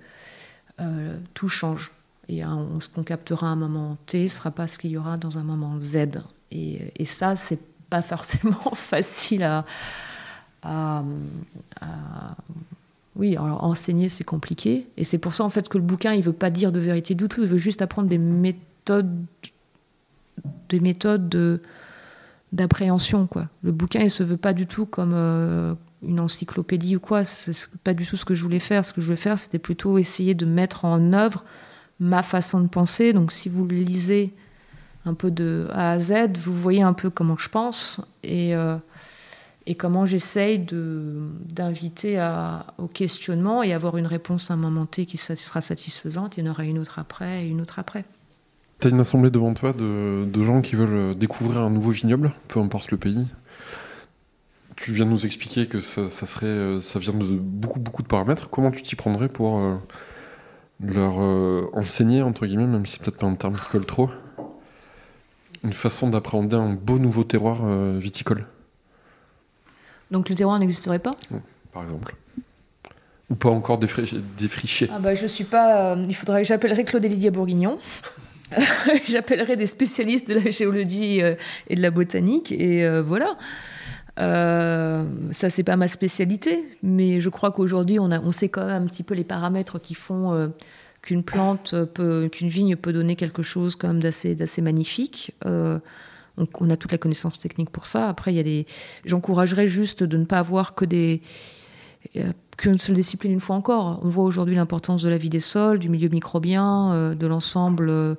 tout 1.32 1.48
change. 1.48 1.92
Et 2.28 2.44
on, 2.44 2.80
ce 2.80 2.88
qu'on 2.88 3.02
captera 3.02 3.48
à 3.48 3.50
un 3.50 3.56
moment 3.56 3.96
T 4.06 4.22
ne 4.22 4.28
sera 4.28 4.50
pas 4.50 4.68
ce 4.68 4.78
qu'il 4.78 4.90
y 4.90 4.96
aura 4.96 5.16
dans 5.16 5.38
un 5.38 5.42
moment 5.42 5.78
Z. 5.80 6.22
Et, 6.50 6.92
et 6.96 7.04
ça, 7.04 7.36
c'est 7.36 7.60
pas 7.90 8.02
forcément 8.02 8.74
facile 8.74 9.42
à, 9.42 9.64
oui, 13.16 13.36
alors 13.36 13.64
enseigner, 13.64 14.08
c'est 14.08 14.24
compliqué. 14.24 14.86
Et 14.96 15.04
c'est 15.04 15.18
pour 15.18 15.34
ça, 15.34 15.44
en 15.44 15.50
fait, 15.50 15.68
que 15.68 15.76
le 15.76 15.84
bouquin, 15.84 16.14
il 16.14 16.22
veut 16.22 16.32
pas 16.32 16.50
dire 16.50 16.72
de 16.72 16.78
vérité 16.78 17.14
du 17.14 17.28
tout. 17.28 17.42
Il 17.42 17.48
veut 17.48 17.58
juste 17.58 17.82
apprendre 17.82 18.08
des 18.08 18.18
méthodes, 18.18 19.12
des 20.70 20.80
méthodes 20.80 21.28
de, 21.28 21.60
d'appréhension, 22.52 23.26
quoi. 23.26 23.48
Le 23.62 23.72
bouquin, 23.72 24.00
il 24.00 24.10
se 24.10 24.22
veut 24.22 24.38
pas 24.38 24.54
du 24.54 24.66
tout 24.66 24.86
comme 24.86 25.12
euh, 25.14 25.74
une 26.02 26.20
encyclopédie 26.20 26.96
ou 26.96 27.00
quoi. 27.00 27.24
C'est 27.24 27.68
pas 27.84 27.92
du 27.92 28.06
tout 28.06 28.16
ce 28.16 28.24
que 28.24 28.34
je 28.34 28.42
voulais 28.42 28.60
faire. 28.60 28.84
Ce 28.84 28.94
que 28.94 29.00
je 29.00 29.06
voulais 29.06 29.16
faire, 29.16 29.38
c'était 29.38 29.58
plutôt 29.58 29.98
essayer 29.98 30.34
de 30.34 30.46
mettre 30.46 30.86
en 30.86 31.12
œuvre 31.12 31.44
ma 32.02 32.22
façon 32.22 32.60
de 32.60 32.68
penser. 32.68 33.12
Donc 33.12 33.32
si 33.32 33.48
vous 33.48 33.64
le 33.64 33.76
lisez 33.76 34.34
un 35.06 35.14
peu 35.14 35.30
de 35.30 35.68
A 35.72 35.92
à 35.92 35.98
Z, 35.98 36.36
vous 36.42 36.54
voyez 36.54 36.82
un 36.82 36.92
peu 36.92 37.10
comment 37.10 37.36
je 37.38 37.48
pense 37.48 38.00
et, 38.24 38.54
euh, 38.54 38.76
comment 39.78 40.04
j'essaye 40.04 40.58
d'inviter 40.58 42.20
au 42.78 42.88
questionnement 42.88 43.62
et 43.62 43.72
avoir 43.72 43.96
une 43.96 44.06
réponse 44.06 44.50
à 44.50 44.54
un 44.54 44.56
moment 44.56 44.86
T 44.86 45.06
qui 45.06 45.16
sera 45.16 45.60
satisfaisante. 45.60 46.36
Il 46.36 46.44
y 46.44 46.48
en 46.48 46.50
aura 46.50 46.64
une 46.64 46.78
autre 46.78 46.98
après 46.98 47.44
et 47.44 47.48
une 47.48 47.60
autre 47.60 47.78
après. 47.78 48.04
Tu 48.80 48.88
as 48.88 48.90
une 48.90 48.98
assemblée 48.98 49.30
devant 49.30 49.54
toi 49.54 49.72
de, 49.72 50.24
de, 50.24 50.42
gens 50.42 50.60
qui 50.60 50.74
veulent 50.74 51.14
découvrir 51.14 51.60
un 51.60 51.70
nouveau 51.70 51.92
vignoble, 51.92 52.32
peu 52.48 52.58
importe 52.58 52.90
le 52.90 52.96
pays. 52.96 53.28
tu 54.74 54.92
viens 54.92 55.06
de 55.06 55.10
nous 55.10 55.24
expliquer 55.24 55.68
que 55.68 55.78
ça, 55.78 56.10
serait, 56.10 56.46
euh, 56.46 56.80
ça 56.80 56.98
vient 56.98 57.14
de 57.14 57.24
beaucoup, 57.24 57.78
beaucoup 57.78 58.02
de 58.02 58.08
paramètres. 58.08 58.50
Comment 58.50 58.72
tu 58.72 58.82
t'y 58.82 58.96
prendrais 58.96 59.28
pour 59.28 59.58
euh, 59.58 59.76
leur 60.82 61.20
euh, 61.20 61.70
enseigner, 61.72 62.22
entre 62.22 62.46
guillemets, 62.46 62.66
même 62.66 62.86
si 62.86 62.92
c'est 62.92 63.02
peut-être 63.02 63.18
pas 63.18 63.26
un 63.26 63.34
terme 63.34 63.54
qui 63.54 63.68
colle 63.70 63.86
trop, 63.86 64.10
une 65.64 65.72
façon 65.72 66.08
d'appréhender 66.08 66.56
un 66.56 66.72
beau 66.72 66.98
nouveau 66.98 67.24
terroir 67.24 67.64
viticole 67.98 68.46
Donc 70.10 70.28
le 70.28 70.34
terroir 70.34 70.58
n'existerait 70.58 70.98
pas? 70.98 71.12
Par 71.72 71.84
exemple. 71.84 72.16
Ou 73.30 73.36
pas 73.36 73.50
encore 73.50 73.78
défriché 73.78 74.90
ah 74.92 74.98
bah, 74.98 75.14
Je 75.14 75.26
suis 75.26 75.44
pas. 75.44 75.96
il 76.08 76.16
faudrait 76.16 76.42
que 76.42 76.48
j'appellerais 76.48 76.84
Claude 76.84 77.04
Lydia 77.04 77.30
Bourguignon. 77.30 77.78
J'appellerai 79.08 79.56
des 79.56 79.66
spécialistes 79.66 80.28
de 80.28 80.34
la 80.34 80.50
géologie 80.50 81.20
et 81.20 81.76
de 81.76 81.80
la 81.80 81.90
botanique, 81.90 82.52
et 82.52 83.00
voilà. 83.00 83.38
Euh, 84.18 85.04
ça, 85.30 85.50
c'est 85.50 85.62
pas 85.62 85.76
ma 85.76 85.88
spécialité, 85.88 86.64
mais 86.82 87.20
je 87.20 87.28
crois 87.28 87.50
qu'aujourd'hui, 87.50 87.98
on, 87.98 88.32
sait 88.32 88.48
quand 88.48 88.66
même 88.66 88.82
un 88.82 88.86
petit 88.86 89.02
peu 89.02 89.14
les 89.14 89.24
paramètres 89.24 89.80
qui 89.80 89.94
font 89.94 90.34
euh, 90.34 90.48
qu'une 91.00 91.22
plante, 91.22 91.74
qu'une 92.30 92.48
vigne 92.48 92.76
peut 92.76 92.92
donner 92.92 93.16
quelque 93.16 93.42
chose 93.42 93.74
quand 93.74 93.88
même 93.88 94.02
d'assez, 94.02 94.34
d'assez 94.34 94.60
magnifique. 94.60 95.34
Euh, 95.46 95.78
on 96.36 96.70
a 96.70 96.76
toute 96.76 96.92
la 96.92 96.98
connaissance 96.98 97.38
technique 97.38 97.70
pour 97.70 97.86
ça. 97.86 98.08
Après, 98.08 98.32
il 98.32 98.36
y 98.36 98.40
a 98.40 98.42
des. 98.42 98.66
J'encouragerais 99.04 99.68
juste 99.68 100.02
de 100.02 100.16
ne 100.16 100.24
pas 100.24 100.38
avoir 100.38 100.74
que 100.74 100.84
des 100.84 101.22
qu'une 102.56 102.78
seule 102.78 102.96
discipline 102.96 103.32
une 103.32 103.40
fois 103.40 103.54
encore. 103.54 104.00
On 104.02 104.08
voit 104.08 104.24
aujourd'hui 104.24 104.56
l'importance 104.56 105.02
de 105.02 105.08
la 105.08 105.18
vie 105.18 105.30
des 105.30 105.40
sols, 105.40 105.78
du 105.78 105.88
milieu 105.88 106.08
microbien, 106.08 107.14
de 107.14 107.26
l'ensemble 107.26 108.16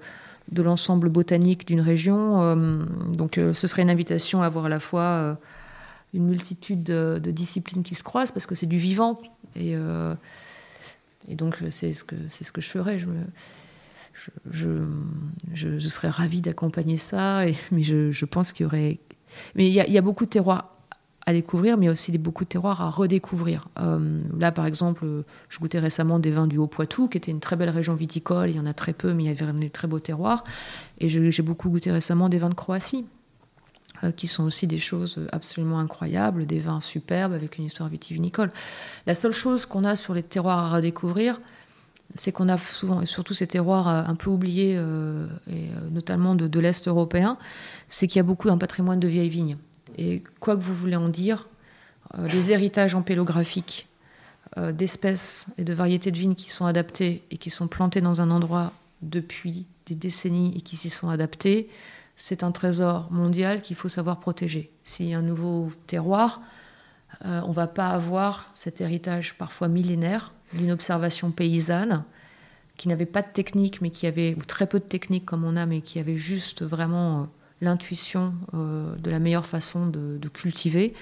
de 0.52 0.62
l'ensemble 0.62 1.10
botanique 1.10 1.68
d'une 1.68 1.82
région. 1.82 2.56
donc, 3.12 3.34
ce 3.36 3.68
serait 3.68 3.82
une 3.82 3.90
invitation 3.90 4.42
à 4.42 4.48
voir 4.48 4.66
à 4.66 4.70
la 4.70 4.80
fois 4.80 5.38
une 6.14 6.26
multitude 6.26 6.84
de, 6.84 7.20
disciplines 7.32 7.84
qui 7.84 7.96
se 7.96 8.04
croisent 8.04 8.32
parce 8.32 8.46
que 8.46 8.56
c'est 8.56 8.68
du 8.68 8.78
vivant. 8.78 9.20
Et, 9.56 9.76
euh, 9.76 10.16
et 11.28 11.36
donc, 11.36 11.58
c'est 11.70 11.94
ce, 11.94 12.04
que, 12.04 12.16
ce 12.28 12.52
que 12.52 12.62
je 12.62 12.70
ferais. 12.70 13.00
Je, 13.00 13.08
je, 14.50 14.68
je, 15.54 15.88
serais 15.88 16.10
ravie 16.10 16.42
d'accompagner 16.42 16.98
ça, 16.98 17.44
mais 17.72 17.84
je, 17.84 18.26
pense 18.26 18.52
qu'il 18.52 18.64
y 18.64 18.68
aurait. 18.68 19.00
Mais 19.56 19.68
il 19.68 19.74
y, 19.74 19.98
a, 19.98 20.02
beaucoup 20.02 20.26
de 20.26 20.30
terroirs 20.30 20.70
à 21.26 21.34
découvrir, 21.34 21.78
mais 21.78 21.90
aussi 21.90 22.16
beaucoup 22.18 22.44
de 22.44 22.50
terroirs 22.50 22.82
à 22.82 22.90
redécouvrir. 22.90 23.70
Euh, 23.80 24.10
là, 24.38 24.52
par 24.52 24.66
exemple, 24.66 25.06
je 25.50 25.60
goûtais 25.60 25.80
récemment 25.80 26.20
des 26.20 26.32
vins 26.32 26.48
du 26.48 26.58
Haut-Poitou, 26.58 27.08
qui 27.08 27.18
était 27.18 27.32
une 27.32 27.40
très 27.40 27.56
belle 27.56 27.70
région 27.70 27.96
viticole. 27.96 28.50
Il 28.50 28.58
y 28.58 28.60
en 28.60 28.66
a 28.66 28.74
très 28.74 28.94
peu, 28.94 29.14
mais 29.14 29.24
il 29.24 29.28
y 29.28 29.30
avait 29.30 29.46
un 29.46 29.70
très 29.70 29.88
beau 29.88 30.00
terroir. 30.00 30.44
Et 31.00 31.10
j'ai 31.10 31.44
beaucoup 31.44 31.70
goûté 31.70 31.92
récemment 31.92 32.30
des 32.30 32.38
vins 32.38 32.50
de 32.50 32.54
Croatie. 32.54 33.08
Euh, 34.04 34.12
qui 34.12 34.28
sont 34.28 34.44
aussi 34.44 34.68
des 34.68 34.80
choses 34.80 35.20
absolument 35.32 35.80
incroyables, 35.80 36.46
des 36.46 36.60
vins 36.60 36.82
superbes 36.82 37.34
avec 37.34 37.58
une 37.58 37.66
histoire 37.66 37.90
vitivinicole. 37.90 38.52
La 39.06 39.16
seule 39.16 39.32
chose 39.32 39.66
qu'on 39.66 39.84
a 39.84 39.96
sur 39.96 40.14
les 40.14 40.24
terroirs 40.24 40.60
à 40.60 40.70
redécouvrir, 40.76 41.40
c'est 42.16 42.32
qu'on 42.32 42.50
a 42.50 42.58
souvent, 42.58 43.02
et 43.02 43.06
surtout 43.06 43.34
ces 43.34 43.48
terroirs 43.48 43.88
euh, 43.88 44.04
un 44.06 44.16
peu 44.16 44.30
oubliés, 44.30 44.76
euh, 44.78 45.28
notamment 45.92 46.36
de, 46.36 46.60
l'Est 46.60 46.88
européen, 46.88 47.38
c'est 47.88 48.08
qu'il 48.08 48.18
y 48.18 48.20
a 48.20 48.24
beaucoup 48.24 48.48
d'un 48.48 48.58
patrimoine 48.58 49.00
de 49.00 49.08
vieilles 49.08 49.30
vignes. 49.30 49.58
Et 49.98 50.24
quoi 50.40 50.58
que 50.58 50.64
vous 50.64 50.76
voulez 50.76 50.96
en 50.96 51.10
dire, 51.10 51.48
les 52.18 52.52
héritages 52.52 52.96
empélographiques 52.96 53.88
d'espèces 54.58 55.48
et 55.58 55.64
de 55.64 55.74
variétés 55.74 56.12
de 56.12 56.18
vignes 56.18 56.36
qui 56.36 56.50
sont 56.50 56.66
adaptées 56.66 57.24
et 57.32 57.38
qui 57.38 57.50
sont 57.50 57.68
plantées 57.68 58.02
dans 58.02 58.22
un 58.22 58.32
endroit 58.32 58.72
depuis 59.02 59.66
des 59.86 59.96
décennies 59.96 60.54
et 60.56 60.62
qui 60.62 60.78
s'y 60.78 60.90
sont 60.90 61.10
adaptées, 61.10 61.70
c'est 62.16 62.44
un 62.44 62.52
trésor 62.52 63.12
mondial 63.12 63.62
qu'il 63.62 63.76
faut 63.76 63.90
savoir 63.90 64.20
protéger. 64.20 64.72
S'il 64.84 65.08
y 65.08 65.14
a 65.14 65.18
un 65.18 65.24
nouveau 65.24 65.72
terroir, 65.88 66.42
euh, 67.26 67.42
on 67.46 67.50
ne 67.50 67.54
va 67.54 67.68
pas 67.68 67.90
avoir 67.90 68.50
cet 68.54 68.82
héritage 68.82 69.36
parfois 69.38 69.68
millénaire 69.68 70.32
d'une 70.54 70.72
observation 70.72 71.32
paysanne 71.32 72.04
qui 72.78 72.88
n'avait 72.88 73.06
pas 73.06 73.22
de 73.22 73.28
technique, 73.28 73.82
mais 73.82 73.90
qui 73.90 74.08
avait, 74.08 74.36
ou 74.36 74.44
très 74.44 74.68
peu 74.68 74.80
de 74.80 74.86
technique 74.86 75.26
comme 75.26 75.44
on 75.44 75.56
a, 75.56 75.66
mais 75.66 75.82
qui 75.82 76.00
avait 76.00 76.18
juste 76.18 76.64
vraiment 76.64 77.22
euh, 77.22 77.24
l'intuition 77.62 78.34
euh, 78.54 78.96
de 78.96 79.10
la 79.10 79.20
meilleure 79.20 79.46
façon 79.46 79.88
de, 79.88 80.20
cultiver. 80.30 80.94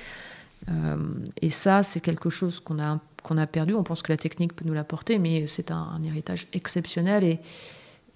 et 1.42 1.50
ça, 1.50 1.82
c'est 1.82 2.02
quelque 2.02 2.30
chose 2.30 2.60
qu'on 2.60 2.80
a, 2.80 3.00
qu'on 3.24 3.38
a 3.38 3.48
perdu. 3.48 3.74
On 3.74 3.84
pense 3.84 4.02
que 4.02 4.12
la 4.12 4.18
technique 4.18 4.54
peut 4.54 4.66
nous 4.66 4.74
l'apporter, 4.74 5.18
mais 5.18 5.48
c'est 5.48 5.72
un, 5.72 6.02
héritage 6.04 6.48
exceptionnel 6.54 7.40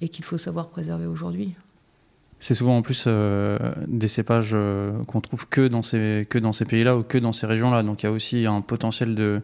et 0.01 0.09
qu'il 0.09 0.25
faut 0.25 0.37
savoir 0.37 0.67
préserver 0.67 1.07
aujourd'hui. 1.07 1.55
C'est 2.39 2.53
souvent 2.53 2.77
en 2.77 2.81
plus 2.81 3.05
euh, 3.07 3.57
des 3.87 4.07
cépages 4.07 4.51
euh, 4.53 5.03
qu'on 5.05 5.21
trouve 5.21 5.47
que 5.47 5.67
dans 5.67 5.81
ces, 5.81 6.27
que 6.29 6.37
dans 6.37 6.51
ces 6.51 6.65
pays-là 6.65 6.97
ou 6.97 7.03
que 7.03 7.17
dans 7.17 7.31
ces 7.31 7.45
régions-là. 7.45 7.83
Donc 7.83 8.03
il 8.03 8.05
y 8.05 8.09
a 8.09 8.11
aussi 8.11 8.45
un 8.45 8.61
potentiel 8.61 9.15
de, 9.15 9.41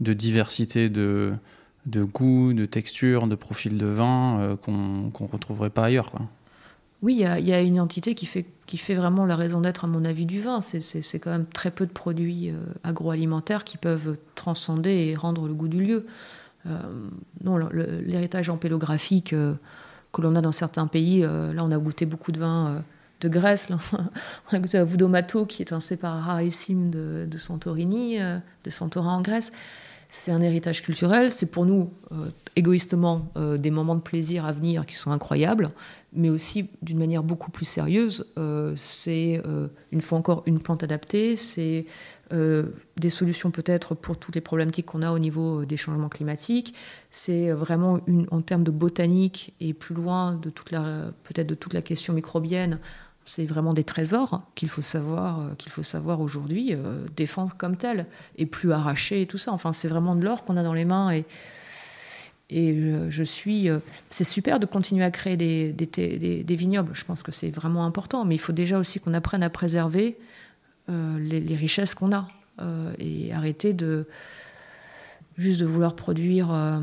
de 0.00 0.12
diversité 0.12 0.88
de, 0.88 1.32
de 1.86 2.02
goût, 2.02 2.52
de 2.52 2.66
texture, 2.66 3.26
de 3.26 3.36
profil 3.36 3.78
de 3.78 3.86
vin 3.86 4.40
euh, 4.40 4.56
qu'on 4.56 4.72
ne 4.72 5.26
retrouverait 5.30 5.70
pas 5.70 5.84
ailleurs. 5.84 6.12
Oui, 7.00 7.14
il 7.14 7.48
y, 7.48 7.52
a 7.52 7.60
une 7.60 7.80
entité 7.80 8.14
qui 8.14 8.26
fait, 8.26 8.46
qui 8.66 8.76
fait 8.76 8.94
vraiment 8.94 9.26
la 9.26 9.34
raison 9.34 9.60
d'être, 9.60 9.84
à 9.84 9.88
mon 9.88 10.04
avis, 10.04 10.24
du 10.24 10.40
vin. 10.40 10.60
C'est 10.60 11.18
quand 11.18 11.32
même 11.32 11.46
très 11.46 11.72
peu 11.72 11.84
de 11.84 11.90
produits 11.90 12.52
agroalimentaires 12.84 13.64
qui 13.64 13.76
peuvent 13.76 14.18
transcender 14.36 15.08
et 15.08 15.16
rendre 15.16 15.48
le 15.48 15.54
goût 15.54 15.66
du 15.66 15.82
lieu. 15.82 16.06
non, 17.42 17.58
l'héritage 17.58 18.50
empélographique 18.50 19.34
que 20.12 20.20
l'on 20.20 20.36
a 20.36 20.40
dans 20.40 20.52
certains 20.52 20.86
pays. 20.86 21.24
Euh, 21.24 21.52
là, 21.52 21.62
on 21.64 21.70
a 21.70 21.78
goûté 21.78 22.06
beaucoup 22.06 22.32
de 22.32 22.38
vins 22.38 22.68
euh, 22.68 22.78
de 23.20 23.28
Grèce. 23.28 23.70
on 24.52 24.56
a 24.56 24.58
goûté 24.58 24.78
à 24.78 24.84
Voudomato, 24.84 25.46
qui 25.46 25.62
est 25.62 25.72
un 25.72 25.80
cépage 25.80 26.22
rarissime 26.22 26.90
de, 26.90 27.26
de 27.28 27.38
Santorini, 27.38 28.20
euh, 28.20 28.38
de 28.64 28.70
Santorin 28.70 29.14
en 29.14 29.22
Grèce. 29.22 29.52
C'est 30.14 30.30
un 30.30 30.42
héritage 30.42 30.82
culturel. 30.82 31.32
C'est 31.32 31.50
pour 31.50 31.64
nous, 31.64 31.90
égoïstement, 32.54 33.32
des 33.58 33.70
moments 33.70 33.94
de 33.94 34.02
plaisir 34.02 34.44
à 34.44 34.52
venir 34.52 34.84
qui 34.84 34.94
sont 34.94 35.10
incroyables, 35.10 35.70
mais 36.12 36.28
aussi 36.28 36.68
d'une 36.82 36.98
manière 36.98 37.22
beaucoup 37.22 37.50
plus 37.50 37.64
sérieuse. 37.64 38.26
c'est 38.76 39.42
une 39.90 40.00
fois 40.02 40.18
encore 40.18 40.42
une 40.44 40.60
plante 40.60 40.82
adaptée. 40.82 41.36
C'est 41.36 41.86
euh, 42.32 42.64
des 42.96 43.10
solutions 43.10 43.50
peut-être 43.50 43.94
pour 43.94 44.16
toutes 44.16 44.34
les 44.34 44.40
problématiques 44.40 44.86
qu'on 44.86 45.02
a 45.02 45.12
au 45.12 45.18
niveau 45.18 45.60
euh, 45.60 45.66
des 45.66 45.76
changements 45.76 46.08
climatiques. 46.08 46.74
C'est 47.10 47.50
euh, 47.50 47.54
vraiment 47.54 48.00
en 48.30 48.40
termes 48.40 48.64
de 48.64 48.70
botanique 48.70 49.54
et 49.60 49.74
plus 49.74 49.94
loin 49.94 50.40
peut-être 50.40 51.46
de 51.46 51.54
toute 51.54 51.74
la 51.74 51.82
question 51.82 52.14
microbienne. 52.14 52.78
C'est 53.24 53.46
vraiment 53.46 53.72
des 53.72 53.84
trésors 53.84 54.42
qu'il 54.54 54.68
faut 54.68 54.82
savoir 54.82 55.56
qu'il 55.56 55.70
faut 55.70 55.84
savoir 55.84 56.20
aujourd'hui 56.20 56.74
défendre 57.16 57.54
comme 57.56 57.76
tel 57.76 58.06
et 58.36 58.46
plus 58.46 58.72
arracher 58.72 59.22
et 59.22 59.26
tout 59.26 59.38
ça. 59.38 59.52
Enfin, 59.52 59.72
c'est 59.72 59.88
vraiment 59.88 60.16
de 60.16 60.24
l'or 60.24 60.44
qu'on 60.44 60.56
a 60.56 60.62
dans 60.62 60.74
les 60.74 60.84
mains 60.84 61.10
et 61.12 61.24
et 62.50 62.76
je 63.08 63.22
suis. 63.22 63.68
c'est 64.10 64.24
super 64.24 64.60
de 64.60 64.66
continuer 64.66 65.04
à 65.04 65.10
créer 65.10 65.36
des, 65.36 66.56
vignobles. 66.56 66.90
Je 66.94 67.04
pense 67.04 67.22
que 67.22 67.32
c'est 67.32 67.50
vraiment 67.50 67.86
important, 67.86 68.24
mais 68.24 68.34
il 68.34 68.40
faut 68.40 68.52
déjà 68.52 68.78
aussi 68.78 69.00
qu'on 69.00 69.14
apprenne 69.14 69.42
à 69.42 69.50
préserver 69.50 70.18
euh, 70.90 71.18
les, 71.20 71.54
richesses 71.54 71.94
qu'on 71.94 72.12
a 72.12 72.26
euh, 72.60 72.92
et 72.98 73.32
arrêter 73.32 73.72
de 73.72 74.08
juste 75.38 75.60
de 75.60 75.64
vouloir 75.64 75.94
produire 75.94 76.52
euh, 76.52 76.80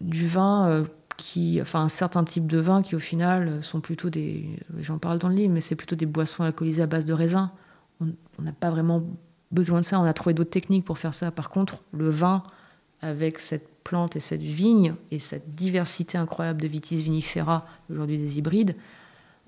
du 0.00 0.26
vin 0.26 0.86
qui, 1.16 1.58
enfin 1.60 1.82
un 1.82 1.88
certain 1.88 2.24
type 2.24 2.46
de 2.46 2.58
vin 2.58 2.82
qui 2.82 2.94
au 2.94 3.00
final 3.00 3.62
sont 3.62 3.80
plutôt 3.80 4.10
des, 4.10 4.58
j'en 4.80 4.98
parle 4.98 5.18
dans 5.18 5.28
le 5.28 5.34
livre, 5.34 5.52
mais 5.52 5.60
c'est 5.60 5.76
plutôt 5.76 5.96
des 5.96 6.06
boissons 6.06 6.42
alcoolisées 6.42 6.82
à 6.82 6.86
base 6.86 7.04
de 7.04 7.12
raisin. 7.12 7.52
On 8.00 8.42
n'a 8.42 8.52
pas 8.52 8.70
vraiment 8.70 9.02
besoin 9.50 9.80
de 9.80 9.84
ça, 9.84 9.98
on 9.98 10.04
a 10.04 10.12
trouvé 10.12 10.34
d'autres 10.34 10.50
techniques 10.50 10.84
pour 10.84 10.98
faire 10.98 11.14
ça. 11.14 11.30
Par 11.30 11.48
contre, 11.48 11.82
le 11.92 12.10
vin 12.10 12.42
avec 13.00 13.38
cette 13.38 13.68
plante 13.84 14.16
et 14.16 14.20
cette 14.20 14.42
vigne 14.42 14.94
et 15.10 15.18
cette 15.18 15.54
diversité 15.54 16.18
incroyable 16.18 16.60
de 16.60 16.66
vitis 16.66 17.02
vinifera, 17.02 17.64
aujourd'hui 17.90 18.18
des 18.18 18.38
hybrides, 18.38 18.76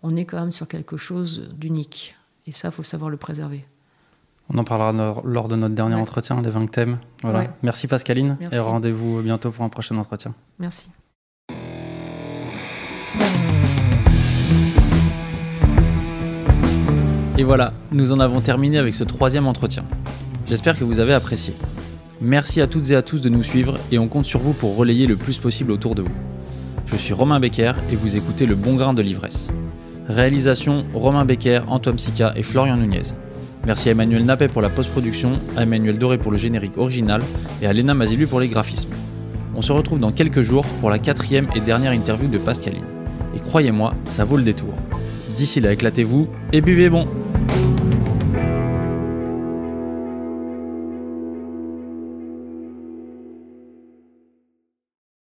on 0.03 0.17
est 0.17 0.25
quand 0.25 0.39
même 0.39 0.51
sur 0.51 0.69
quelque 0.69 0.97
chose 0.97 1.51
d'unique. 1.57 2.17
Et 2.47 2.53
ça, 2.53 2.69
il 2.69 2.73
faut 2.73 2.83
savoir 2.83 3.11
le 3.11 3.17
préserver. 3.17 3.67
On 4.49 4.57
en 4.57 4.65
parlera 4.65 5.23
lors 5.25 5.49
de 5.49 5.57
notre 5.57 5.75
dernier 5.75 5.97
entretien, 5.97 6.41
les 6.41 6.51
20 6.51 6.71
thèmes. 6.71 6.99
Voilà. 7.23 7.53
Merci 7.63 7.87
Pascaline 7.87 8.39
et 8.51 8.59
rendez-vous 8.59 9.21
bientôt 9.21 9.51
pour 9.51 9.65
un 9.65 9.69
prochain 9.69 9.97
entretien. 9.97 10.35
Merci. 10.59 10.89
Et 17.39 17.45
voilà, 17.45 17.73
nous 17.93 18.11
en 18.11 18.19
avons 18.19 18.41
terminé 18.41 18.79
avec 18.79 18.95
ce 18.95 19.05
troisième 19.05 19.47
entretien. 19.47 19.85
J'espère 20.49 20.77
que 20.77 20.83
vous 20.83 20.99
avez 20.99 21.15
apprécié. 21.15 21.55
Merci 22.21 22.61
à 22.61 22.67
toutes 22.67 22.91
et 22.91 22.97
à 22.97 23.03
tous 23.03 23.21
de 23.21 23.29
nous 23.29 23.45
suivre 23.45 23.77
et 23.93 23.99
on 24.01 24.09
compte 24.09 24.25
sur 24.25 24.41
vous 24.41 24.53
pour 24.53 24.75
relayer 24.75 25.07
le 25.07 25.15
plus 25.15 25.39
possible 25.39 25.71
autour 25.71 25.95
de 25.95 26.03
vous. 26.03 26.15
Je 26.87 26.97
suis 26.97 27.15
Romain 27.15 27.39
Becker 27.39 27.75
et 27.93 27.97
vous 27.97 28.17
écoutez 28.17 28.45
Le 28.45 28.57
Bon 28.57 28.75
Grain 28.75 28.93
de 28.93 29.03
l'Ivresse. 29.03 29.53
Réalisation 30.09 30.85
Romain 30.93 31.25
Becker, 31.25 31.61
Antoine 31.69 31.99
Sica 31.99 32.33
et 32.35 32.43
Florian 32.43 32.77
Nunez. 32.77 33.15
Merci 33.65 33.89
à 33.89 33.93
Emmanuel 33.93 34.25
Nappet 34.25 34.49
pour 34.49 34.61
la 34.61 34.69
post-production, 34.69 35.39
à 35.57 35.63
Emmanuel 35.63 35.97
Doré 35.97 36.19
pour 36.19 36.33
le 36.33 36.39
générique 36.39 36.77
original 36.77 37.23
et 37.63 37.69
à 37.69 37.73
Léna 37.73 37.95
Mazilu 37.95 38.27
pour 38.27 38.41
les 38.41 38.49
graphismes. 38.49 38.91
On 39.55 39.63
se 39.63 39.71
retrouve 39.71 40.01
dans 40.01 40.11
quelques 40.11 40.43
jours 40.43 40.67
pour 40.81 40.91
la 40.91 40.99
quatrième 40.99 41.47
et 41.55 41.61
dernière 41.61 41.93
interview 41.93 42.27
de 42.27 42.39
Pascaline. 42.39 42.83
Et 43.37 43.39
croyez-moi, 43.39 43.95
ça 44.09 44.25
vaut 44.25 44.39
le 44.39 44.43
détour. 44.43 44.75
D'ici 45.39 45.61
là, 45.61 45.71
éclatez-vous 45.71 46.27
et 46.53 46.61
buvez 46.61 46.91
bon 46.91 47.05